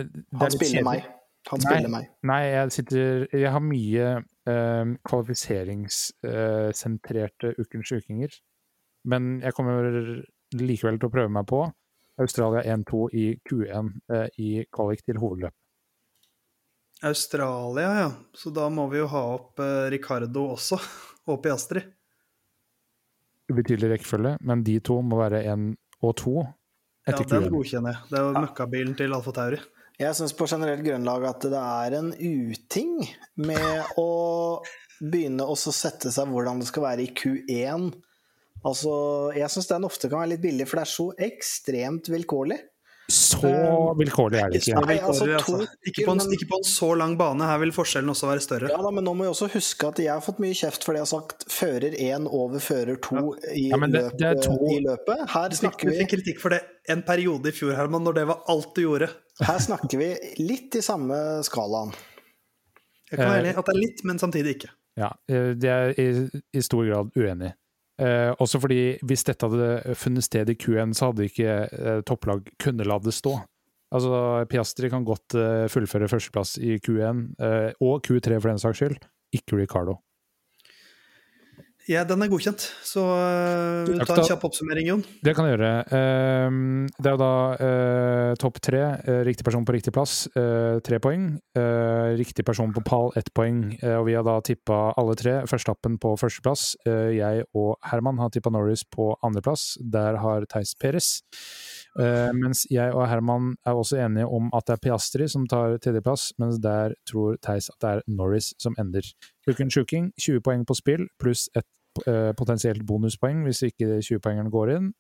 [0.42, 1.04] Han spiller meg.
[1.50, 2.06] Han spiller nei, meg.
[2.30, 4.08] Nei, jeg sitter Jeg har mye
[4.46, 8.32] um, kvalifiseringssentrerte uh, ukens ukinger.
[9.10, 9.78] Men jeg kommer
[10.54, 11.60] likevel til å prøve meg på
[12.22, 15.56] Australia 1-2 i Q1 eh, i kvalik til hovedløp.
[17.08, 18.12] Australia, ja.
[18.34, 20.80] Så da må vi jo ha opp eh, Ricardo også,
[21.34, 21.90] opp i Astrid.
[23.52, 25.72] Ubetydelig rekkefølge, men de to må være 1
[26.06, 26.58] og 2 etter Q1.
[27.10, 28.10] Ja, den godkjenner jeg.
[28.12, 28.44] Det er jo ja.
[28.46, 29.62] møkkabilen til Alfa Tauri.
[30.02, 32.94] Jeg syns på generelt grunnlag at det er en uting
[33.42, 34.12] med å
[35.02, 37.92] begynne å sette seg hvordan det skal være i Q1
[38.62, 38.92] Altså,
[39.34, 42.60] jeg syns den ofte kan være litt billig, for det er så ekstremt vilkårlig.
[43.12, 43.52] Så
[44.00, 44.82] vilkårlig er det ikke.
[44.86, 45.78] Nei, altså, to, altså.
[45.90, 47.48] ikke, på en, ikke, på en, så lang bane.
[47.50, 48.70] Her vil forskjellen også være større.
[48.72, 51.02] Ja, da, Men nå må vi også huske at jeg har fått mye kjeft fordi
[51.02, 54.56] jeg har sagt fører én over fører to i, ja, det, løpet, det to...
[54.72, 58.06] i, løpet, Her snakker vi Du fikk kritikk for det en periode i fjor, Herman,
[58.08, 59.12] når det var alt du gjorde.
[59.42, 61.94] Her snakker vi litt i samme skalaen.
[63.12, 64.72] Jeg kan være enig at det er litt, men samtidig ikke.
[65.00, 66.08] Ja, eh, det er i,
[66.56, 67.52] i stor grad uenig.
[68.02, 72.48] Eh, også fordi hvis dette hadde funnet sted i Q1, så hadde ikke eh, topplag
[72.62, 73.36] kunnet la det stå.
[73.92, 78.80] Altså, Piastri kan godt eh, fullføre førsteplass i Q1, eh, og Q3 for den saks
[78.80, 78.98] skyld,
[79.36, 80.00] ikke Ricardo.
[81.90, 82.62] Ja, den er godkjent.
[82.86, 85.02] Så uh, ta en kjapp oppsummering, Jon.
[85.26, 85.72] Det kan jeg gjøre.
[85.90, 88.84] Uh, det er jo da uh, topp tre.
[89.08, 91.26] Uh, riktig person på riktig plass, tre poeng.
[92.18, 93.74] riktig person på pall, ett poeng.
[93.82, 95.42] og vi har da tippa alle tre.
[95.50, 96.76] Førstappen på førsteplass.
[96.86, 99.78] jeg og Herman har tippa Norris på andreplass.
[99.82, 101.22] Der har Theis Peres.
[101.98, 106.30] Mens jeg og Herman er også enige om at det er Piastri som tar tredjeplass,
[106.40, 109.04] mens der tror Theis at det er Norris som ender.
[109.50, 111.68] Ukens sjuking, 20 poeng på spill, pluss et
[112.08, 114.92] uh, potensielt bonuspoeng hvis ikke 20-poengeren går inn.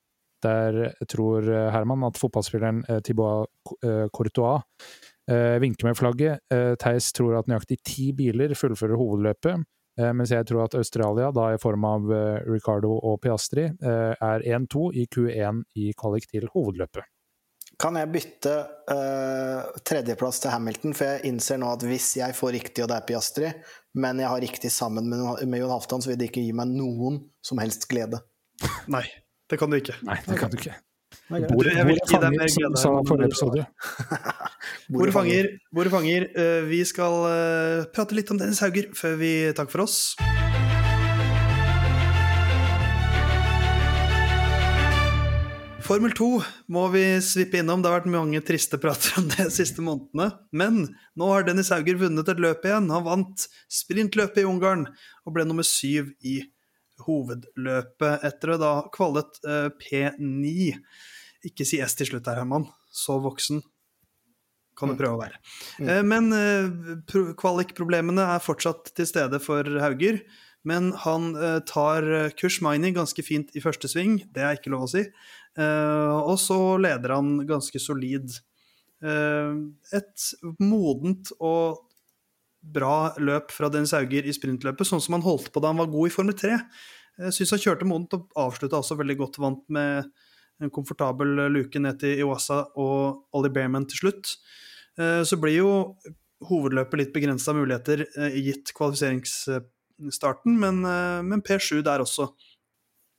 [0.42, 3.46] Der tror eh, Herman at fotballspilleren uh, Thibaut
[3.86, 4.64] uh, Courtois
[5.32, 6.42] vinker med flagget.
[6.82, 9.62] Theis tror at nøyaktig ti biler fullfører hovedløpet.
[10.00, 12.12] Mens jeg tror at Australia, da i form av
[12.48, 17.04] Ricardo og Piastri, er 1-2 i Q1 i kvalik til hovedløpet.
[17.82, 18.52] Kan jeg bytte
[18.92, 22.98] uh, tredjeplass til Hamilton, for jeg innser nå at hvis jeg får riktig, og det
[23.00, 23.50] er Piastri,
[24.02, 26.70] men jeg har riktig sammen med, med Jon Halvdan, så vil det ikke gi meg
[26.76, 28.22] noen som helst glede.
[28.96, 29.06] Nei,
[29.50, 29.98] det kan du ikke.
[30.06, 30.76] Nei, det kan du ikke.
[31.32, 32.82] du jeg vil gi deg mer glede.
[32.84, 33.66] Sa forrige episode.
[34.90, 36.30] Hvor fanger, hvor fanger.
[36.34, 40.00] Uh, vi skal uh, prate litt om Dennis Hauger før vi takker for oss.
[45.92, 46.26] Formel 2
[46.72, 47.82] må vi svippe innom.
[47.82, 50.30] Det har vært mange triste prater om det de siste månedene.
[50.56, 50.86] Men
[51.20, 52.88] nå har Dennis Hauger vunnet et løp igjen.
[52.94, 54.86] Han vant sprintløpet i Ungarn
[55.26, 56.38] og ble nummer syv i
[57.04, 60.78] hovedløpet etter å da kvalet eh, P9.
[61.50, 62.70] Ikke si S til slutt her, Herman.
[62.94, 63.60] Så voksen
[64.82, 65.42] kan du prøve å være.
[65.86, 70.22] Eh, Men eh, kvalikproblemene er fortsatt til stede for Hauger.
[70.68, 72.06] Men han eh, tar
[72.38, 75.06] kurs mining ganske fint i første sving, det er ikke lov å si.
[75.62, 78.32] Og så leder han ganske solid.
[79.04, 80.28] Et
[80.64, 81.82] modent og
[82.62, 85.90] bra løp fra Dennis Hauger i sprintløpet, sånn som han holdt på da han var
[85.92, 86.62] god i Formel 3.
[87.26, 90.08] Jeg syns han kjørte modent og avslutta også veldig godt, vant med
[90.62, 94.36] en komfortabel luke ned til Iwasa og Ollie Bearman til slutt.
[95.00, 95.72] Eh, Så blir jo
[96.50, 102.32] hovedløpet litt begrensa muligheter eh, gitt kvalifiseringsstarten, men, eh, men P7 der også.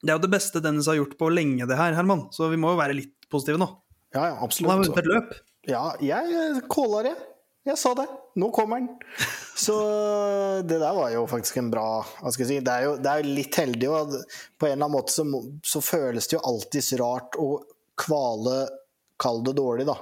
[0.03, 2.59] Det er jo det beste Dennis har gjort på lenge, det her, Herman, så vi
[2.59, 3.69] må jo være litt positive nå.
[4.13, 4.81] Ja, ja, Han har absolutt.
[4.83, 5.37] vunnet et løp.
[5.71, 7.15] Ja, jeg kåla det.
[7.65, 8.09] Jeg sa det.
[8.37, 8.89] Nå kommer den.
[9.63, 9.75] Så
[10.67, 12.65] det der var jo faktisk en bra Hva skal jeg si.
[12.65, 14.17] Det er jo, det er jo litt heldig, og
[14.59, 15.23] på en eller annen måte så,
[15.63, 17.51] så føles det jo alltids rart å
[18.01, 18.57] kvale,
[19.23, 19.95] kall det dårlig, da.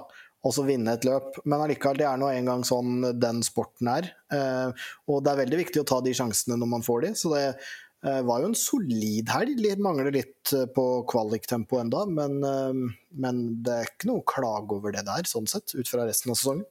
[0.47, 1.37] Og så vinne et løp.
[1.45, 4.09] Men allikevel, det er nå engang sånn den sporten er.
[4.33, 7.13] Eh, og det er veldig viktig å ta de sjansene når man får de.
[7.21, 9.61] Så det eh, var jo en solid helg.
[9.85, 12.41] Mangler litt eh, på kvaliktempo enda, men,
[13.13, 16.33] men det er ikke noe å klage over det der, sånn sett, ut fra resten
[16.33, 16.65] av sesongen.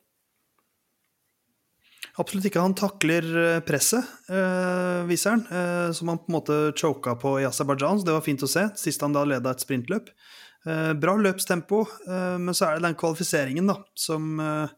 [2.19, 2.63] Absolutt ikke.
[2.63, 7.37] Han takler eh, presset, eh, viser han, eh, som han på en måte choka på
[7.39, 8.01] i Aserbajdsjan.
[8.01, 10.11] så Det var fint å se, sist han da leda et sprintløp.
[10.67, 14.73] Eh, bra løpstempo, eh, men så er det den kvalifiseringen da, som eh,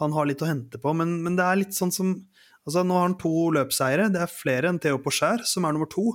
[0.00, 0.94] han har litt å hente på.
[0.96, 2.14] Men, men det er litt sånn som
[2.62, 4.06] altså Nå har han to løpseiere.
[4.14, 6.12] Det er flere enn Theo Porcher, som er nummer to.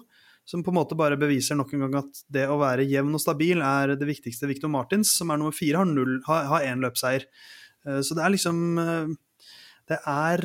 [0.47, 3.20] Som på en måte bare beviser nok en gang at det å være jevn og
[3.20, 4.47] stabil er det viktigste.
[4.47, 5.84] Victor Martins, som er nummer fire,
[6.24, 7.28] har én løpseier.
[7.84, 8.80] Så det er liksom
[9.88, 10.43] det er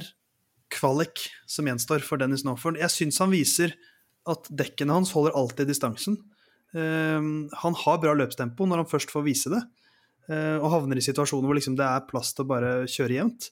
[0.72, 2.54] kvalik som gjenstår for Dennis nå.
[2.78, 3.74] Jeg syns han viser
[4.28, 6.18] at dekkene hans holder alltid distansen.
[6.72, 9.60] Um, han har bra løpstempo når han først får vise det,
[10.30, 13.50] uh, og havner i situasjoner hvor liksom det er plass til å bare kjøre jevnt.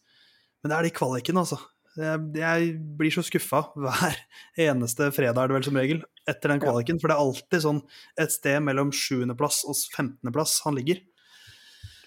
[0.61, 1.61] Men det er de kvalikene, altså.
[1.99, 4.17] Jeg, jeg blir så skuffa hver
[4.69, 7.01] eneste fredag, er det vel som regel, etter den kvaliken.
[7.03, 7.81] For det er alltid sånn
[8.21, 11.03] et sted mellom 7.-plass og 15.-plass han ligger.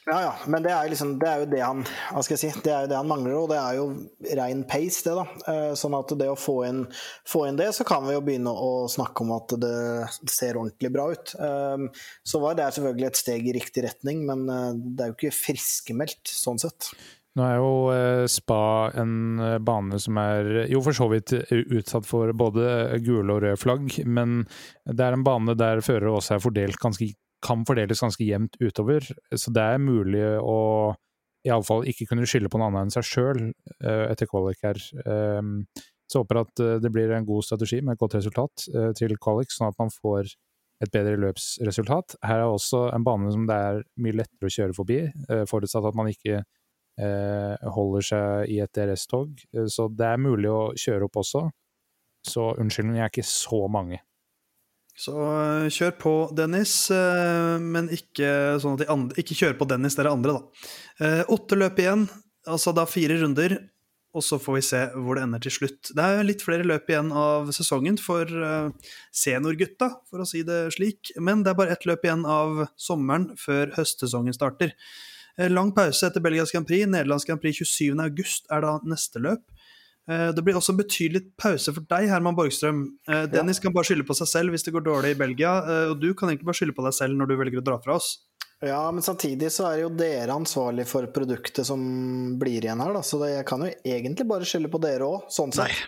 [0.03, 2.61] Ja, ja, men det er, liksom, det er jo det han hva skal jeg si,
[2.65, 3.85] det er jo det han mangler, og det er jo
[4.35, 5.13] rein pace, det.
[5.15, 5.23] da.
[5.53, 6.81] Eh, Sånn at det å få inn,
[7.29, 9.71] få inn det, så kan vi jo begynne å snakke om at det
[10.27, 11.33] ser ordentlig bra ut.
[11.39, 11.87] Eh,
[12.27, 15.37] Så var det selvfølgelig et steg i riktig retning, men eh, det er jo ikke
[15.39, 16.91] friskmeldt sånn sett.
[17.33, 22.99] Nå er jo Spa en bane som er jo for så vidt utsatt for både
[23.01, 24.43] gule og røde flagg, men
[24.85, 27.07] det er en bane der førere også er fordelt ganske,
[27.43, 29.05] kan fordeles ganske jevnt utover.
[29.35, 30.93] Så det er mulig å
[31.43, 33.41] iallfall ikke kunne skylde på noe annet enn seg sjøl
[33.83, 34.79] etter kvalik her.
[35.03, 35.65] Um,
[36.13, 38.91] så håper jeg at eh, det blir en god strategi med et godt resultat eh,
[38.97, 40.29] til kvalik, sånn at man får
[40.83, 42.17] et bedre løpsresultat.
[42.27, 45.87] Her er også en bane som det er mye lettere å kjøre forbi, eh, forutsatt
[45.89, 49.45] at man ikke eh, holder seg i et DRS-tog.
[49.55, 51.47] Eh, Så det er mulig å kjøre opp også.
[52.27, 54.03] Så unnskyldning er ikke så mange.
[54.97, 60.13] Så øh, kjør på, Dennis, øh, men ikke sånn andre Ikke kjør på Dennis, dere
[60.13, 60.65] andre, da.
[61.05, 62.07] Eh, Åtte løp igjen,
[62.45, 63.57] altså da fire runder,
[64.13, 65.89] og så får vi se hvor det ender til slutt.
[65.97, 68.29] Det er litt flere løp igjen av sesongen for
[69.09, 73.31] seniorgutta, for å si det slik, men det er bare ett løp igjen av sommeren
[73.41, 74.75] før høstsesongen starter.
[75.37, 76.85] Eh, Lang pause etter Belgias Grand Prix.
[76.87, 77.97] Nederlands Grand Prix 27.
[78.03, 79.41] august er da neste løp.
[80.09, 82.83] Eh, Det blir også en betydelig pause for deg, Herman Borgstrøm.
[83.07, 85.89] Dennis Dennis kan bare skylde på seg selv hvis det går dårlig i Belgia, eh,
[85.93, 87.95] og du kan egentlig bare skylde på deg selv når du velger å dra fra
[87.95, 88.13] oss.
[88.63, 91.81] Ja, men samtidig så er jo dere ansvarlig for produktet som
[92.39, 93.01] blir igjen her, da.
[93.03, 95.81] Så jeg kan jo egentlig bare skylde på dere òg, sånn sett.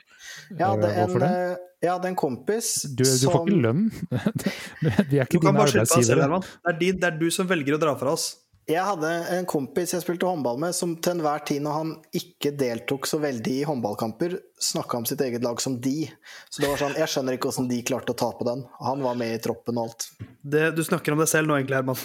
[0.59, 1.55] Ja, det er en, eh,
[1.85, 3.85] jeg hadde en kompis Du, du får ikke lønn.
[4.81, 6.25] Vi er Du ikke kan dine bare skylde på deg selv.
[6.25, 6.41] Herman.
[6.49, 8.25] Det er, din, det er du som velger å dra fra oss.
[8.65, 12.49] Jeg hadde en kompis jeg spilte håndball med, som til enhver tid når han ikke
[12.57, 16.07] deltok så veldig i håndballkamper, snakka om sitt eget lag som de.
[16.49, 18.63] Så det var sånn, jeg skjønner ikke hvordan de klarte å tape den.
[18.81, 20.07] Han var med i troppen og alt.
[20.41, 22.01] Det, du snakker om deg selv nå, egentlig, Herman.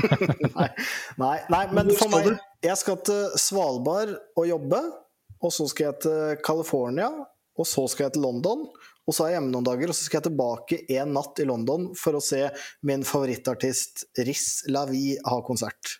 [0.60, 0.68] Nei,
[1.22, 2.32] nei, nei men for meg?
[2.66, 4.82] Jeg skal til Svalbard og jobbe,
[5.40, 7.12] og så skal jeg til California,
[7.54, 8.66] og så skal jeg til London.
[9.10, 11.46] Og så er jeg hjemme noen dager, og så skal jeg tilbake en natt i
[11.48, 12.44] London for å se
[12.86, 15.96] min favorittartist Riz Lavi ha konsert.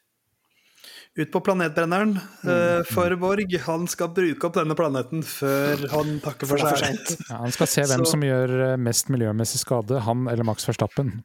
[1.19, 2.51] Ut på planetbrenneren Mm.
[2.53, 3.51] eh, for Borg.
[3.67, 6.79] Han skal bruke opp denne planeten før han takker for seg.
[6.79, 7.17] sent.
[7.29, 10.65] Ja, han skal se hvem Så- som gjør eh, mest miljømessig skade, han eller Max
[10.71, 11.25] Verstappen.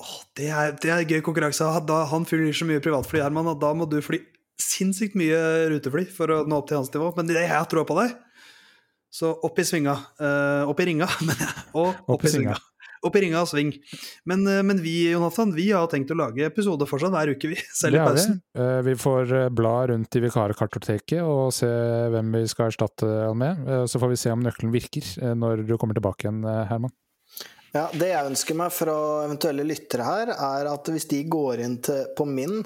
[0.00, 1.66] Åh, det, er, det er gøy konkurranse.
[1.84, 4.22] Da, han flyr så mye privatfly, Herman, og da må du fly
[4.60, 7.10] sinnssykt mye rutefly for å nå opp til hans nivå.
[7.16, 8.14] Men det, jeg har troa på deg.
[9.10, 9.96] Så opp i svinga.
[10.22, 11.64] Uh, opp i ringa, mener jeg.
[11.74, 12.54] Og opp, i svinga.
[13.02, 13.70] Opp i ringa og sving.
[14.28, 17.56] Men, eh, men vi Jonathan, vi har tenkt å lage episode fortsatt hver uke, vi.
[17.80, 18.10] Selv i Det vi.
[18.10, 18.34] pausen.
[18.60, 21.70] Eh, Vi får bla rundt i vikarkartoteket og se
[22.12, 23.64] hvem vi skal erstatte han med.
[23.88, 26.92] Så får vi se om nøkkelen virker når du kommer tilbake igjen, Herman.
[27.72, 28.94] Ja, Det jeg ønsker meg fra
[29.24, 32.60] eventuelle lyttere her, er at hvis de går inn til, på min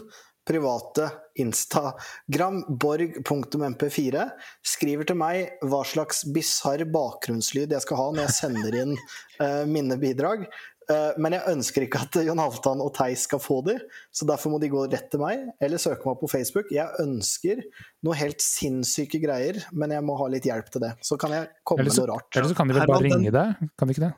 [0.49, 1.09] private
[1.41, 4.27] Instagram, borg.mp4,
[4.75, 8.95] skriver til meg hva slags bisarr bakgrunnslyd jeg skal ha når jeg sender inn
[9.41, 10.47] uh, mine bidrag.
[10.85, 13.79] Uh, men jeg ønsker ikke at Jon Halvdan og Theis skal få de,
[14.13, 16.69] så derfor må de gå rett til meg, eller søke meg på Facebook.
[16.75, 17.63] Jeg ønsker
[18.05, 20.93] noe helt sinnssyke greier, men jeg må ha litt hjelp til det.
[21.05, 22.29] Så kan jeg komme Eller med noe rart.
[22.37, 23.73] eller så kan de vel bare Herman, ringe deg?
[23.81, 24.13] Kan de ikke det?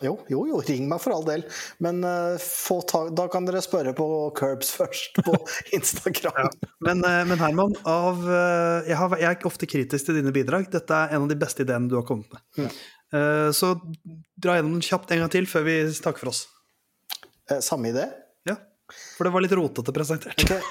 [0.00, 1.42] Jo, jo, jo, ring meg for all del.
[1.84, 4.06] Men uh, få ta, da kan dere spørre på
[4.38, 5.34] Curbs først, på
[5.76, 6.48] Instagram.
[6.86, 10.32] Men, uh, men Herman, av, uh, jeg, har, jeg er ikke ofte kritisk til dine
[10.34, 10.70] bidrag.
[10.72, 12.46] Dette er en av de beste ideene du har kommet med.
[12.64, 12.72] Mm.
[13.50, 13.72] Så
[14.38, 16.44] dra gjennom den kjapt en gang til før vi takker for oss.
[17.66, 18.04] Samme idé?
[18.46, 18.54] Ja,
[19.16, 20.44] For det var litt rotete presentert.
[20.46, 20.62] Okay.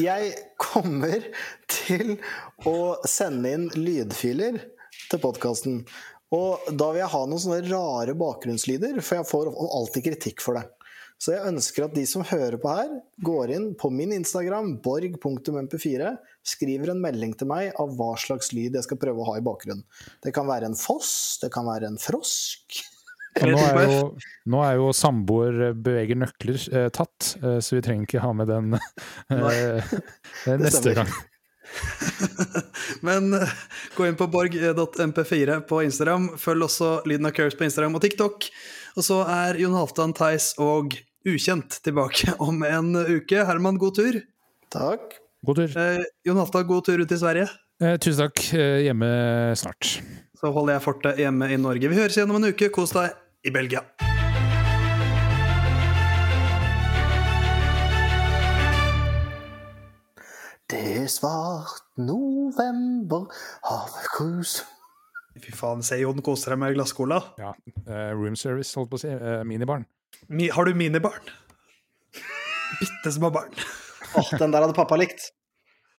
[0.00, 1.24] Jeg kommer
[1.68, 2.16] til
[2.64, 4.60] å sende inn lydfiler
[5.10, 5.80] til podkasten.
[6.34, 10.58] Og da vil jeg ha noen sånne rare bakgrunnslyder, for jeg får alltid kritikk for
[10.58, 10.66] det.
[11.18, 12.90] Så jeg ønsker at de som hører på her,
[13.26, 16.12] går inn på min Instagram, borg.mp4,
[16.46, 19.42] skriver en melding til meg av hva slags lyd jeg skal prøve å ha i
[19.44, 19.82] bakgrunnen.
[20.22, 21.10] Det kan være en foss,
[21.42, 22.78] det kan være en frosk.
[23.38, 23.98] Og nå er jo,
[24.50, 28.50] nå er jo samboer beveger nøkler eh, tatt, eh, så vi trenger ikke ha med
[28.50, 29.92] den eh,
[30.62, 31.12] neste gang.
[33.06, 33.52] Men eh,
[33.96, 36.30] gå inn på borg.mp4 på Instagram.
[36.40, 38.48] Følg også Lyden av Curves på Instagram og TikTok.
[38.98, 40.96] Og så er Jon Halvdan, Theis og
[41.28, 43.44] Ukjent tilbake om en uke.
[43.48, 44.20] Herman, god tur.
[44.74, 45.18] Takk.
[45.46, 45.78] God tur.
[45.78, 47.48] Eh, Jon Halvdan, god tur ut i Sverige.
[47.82, 48.42] Eh, tusen takk.
[48.58, 49.10] Eh, hjemme
[49.58, 49.98] snart.
[50.38, 51.90] Så holder jeg fortet hjemme i Norge.
[51.90, 52.70] Vi høres igjen om en uke.
[52.74, 53.14] Kos deg
[53.46, 53.84] i Belgia.
[60.68, 63.30] Det er svart november,
[63.64, 64.58] havet krus
[65.38, 67.20] Fy faen, se Jon koser seg med glasscola.
[67.38, 67.52] Ja.
[67.86, 69.12] Uh, room service, holdt på å si.
[69.12, 69.84] Uh, minibarn.
[70.26, 71.30] Mi, har du minibarn?
[72.80, 73.54] Bitte små barn.
[74.18, 75.28] Åh, den der hadde pappa likt.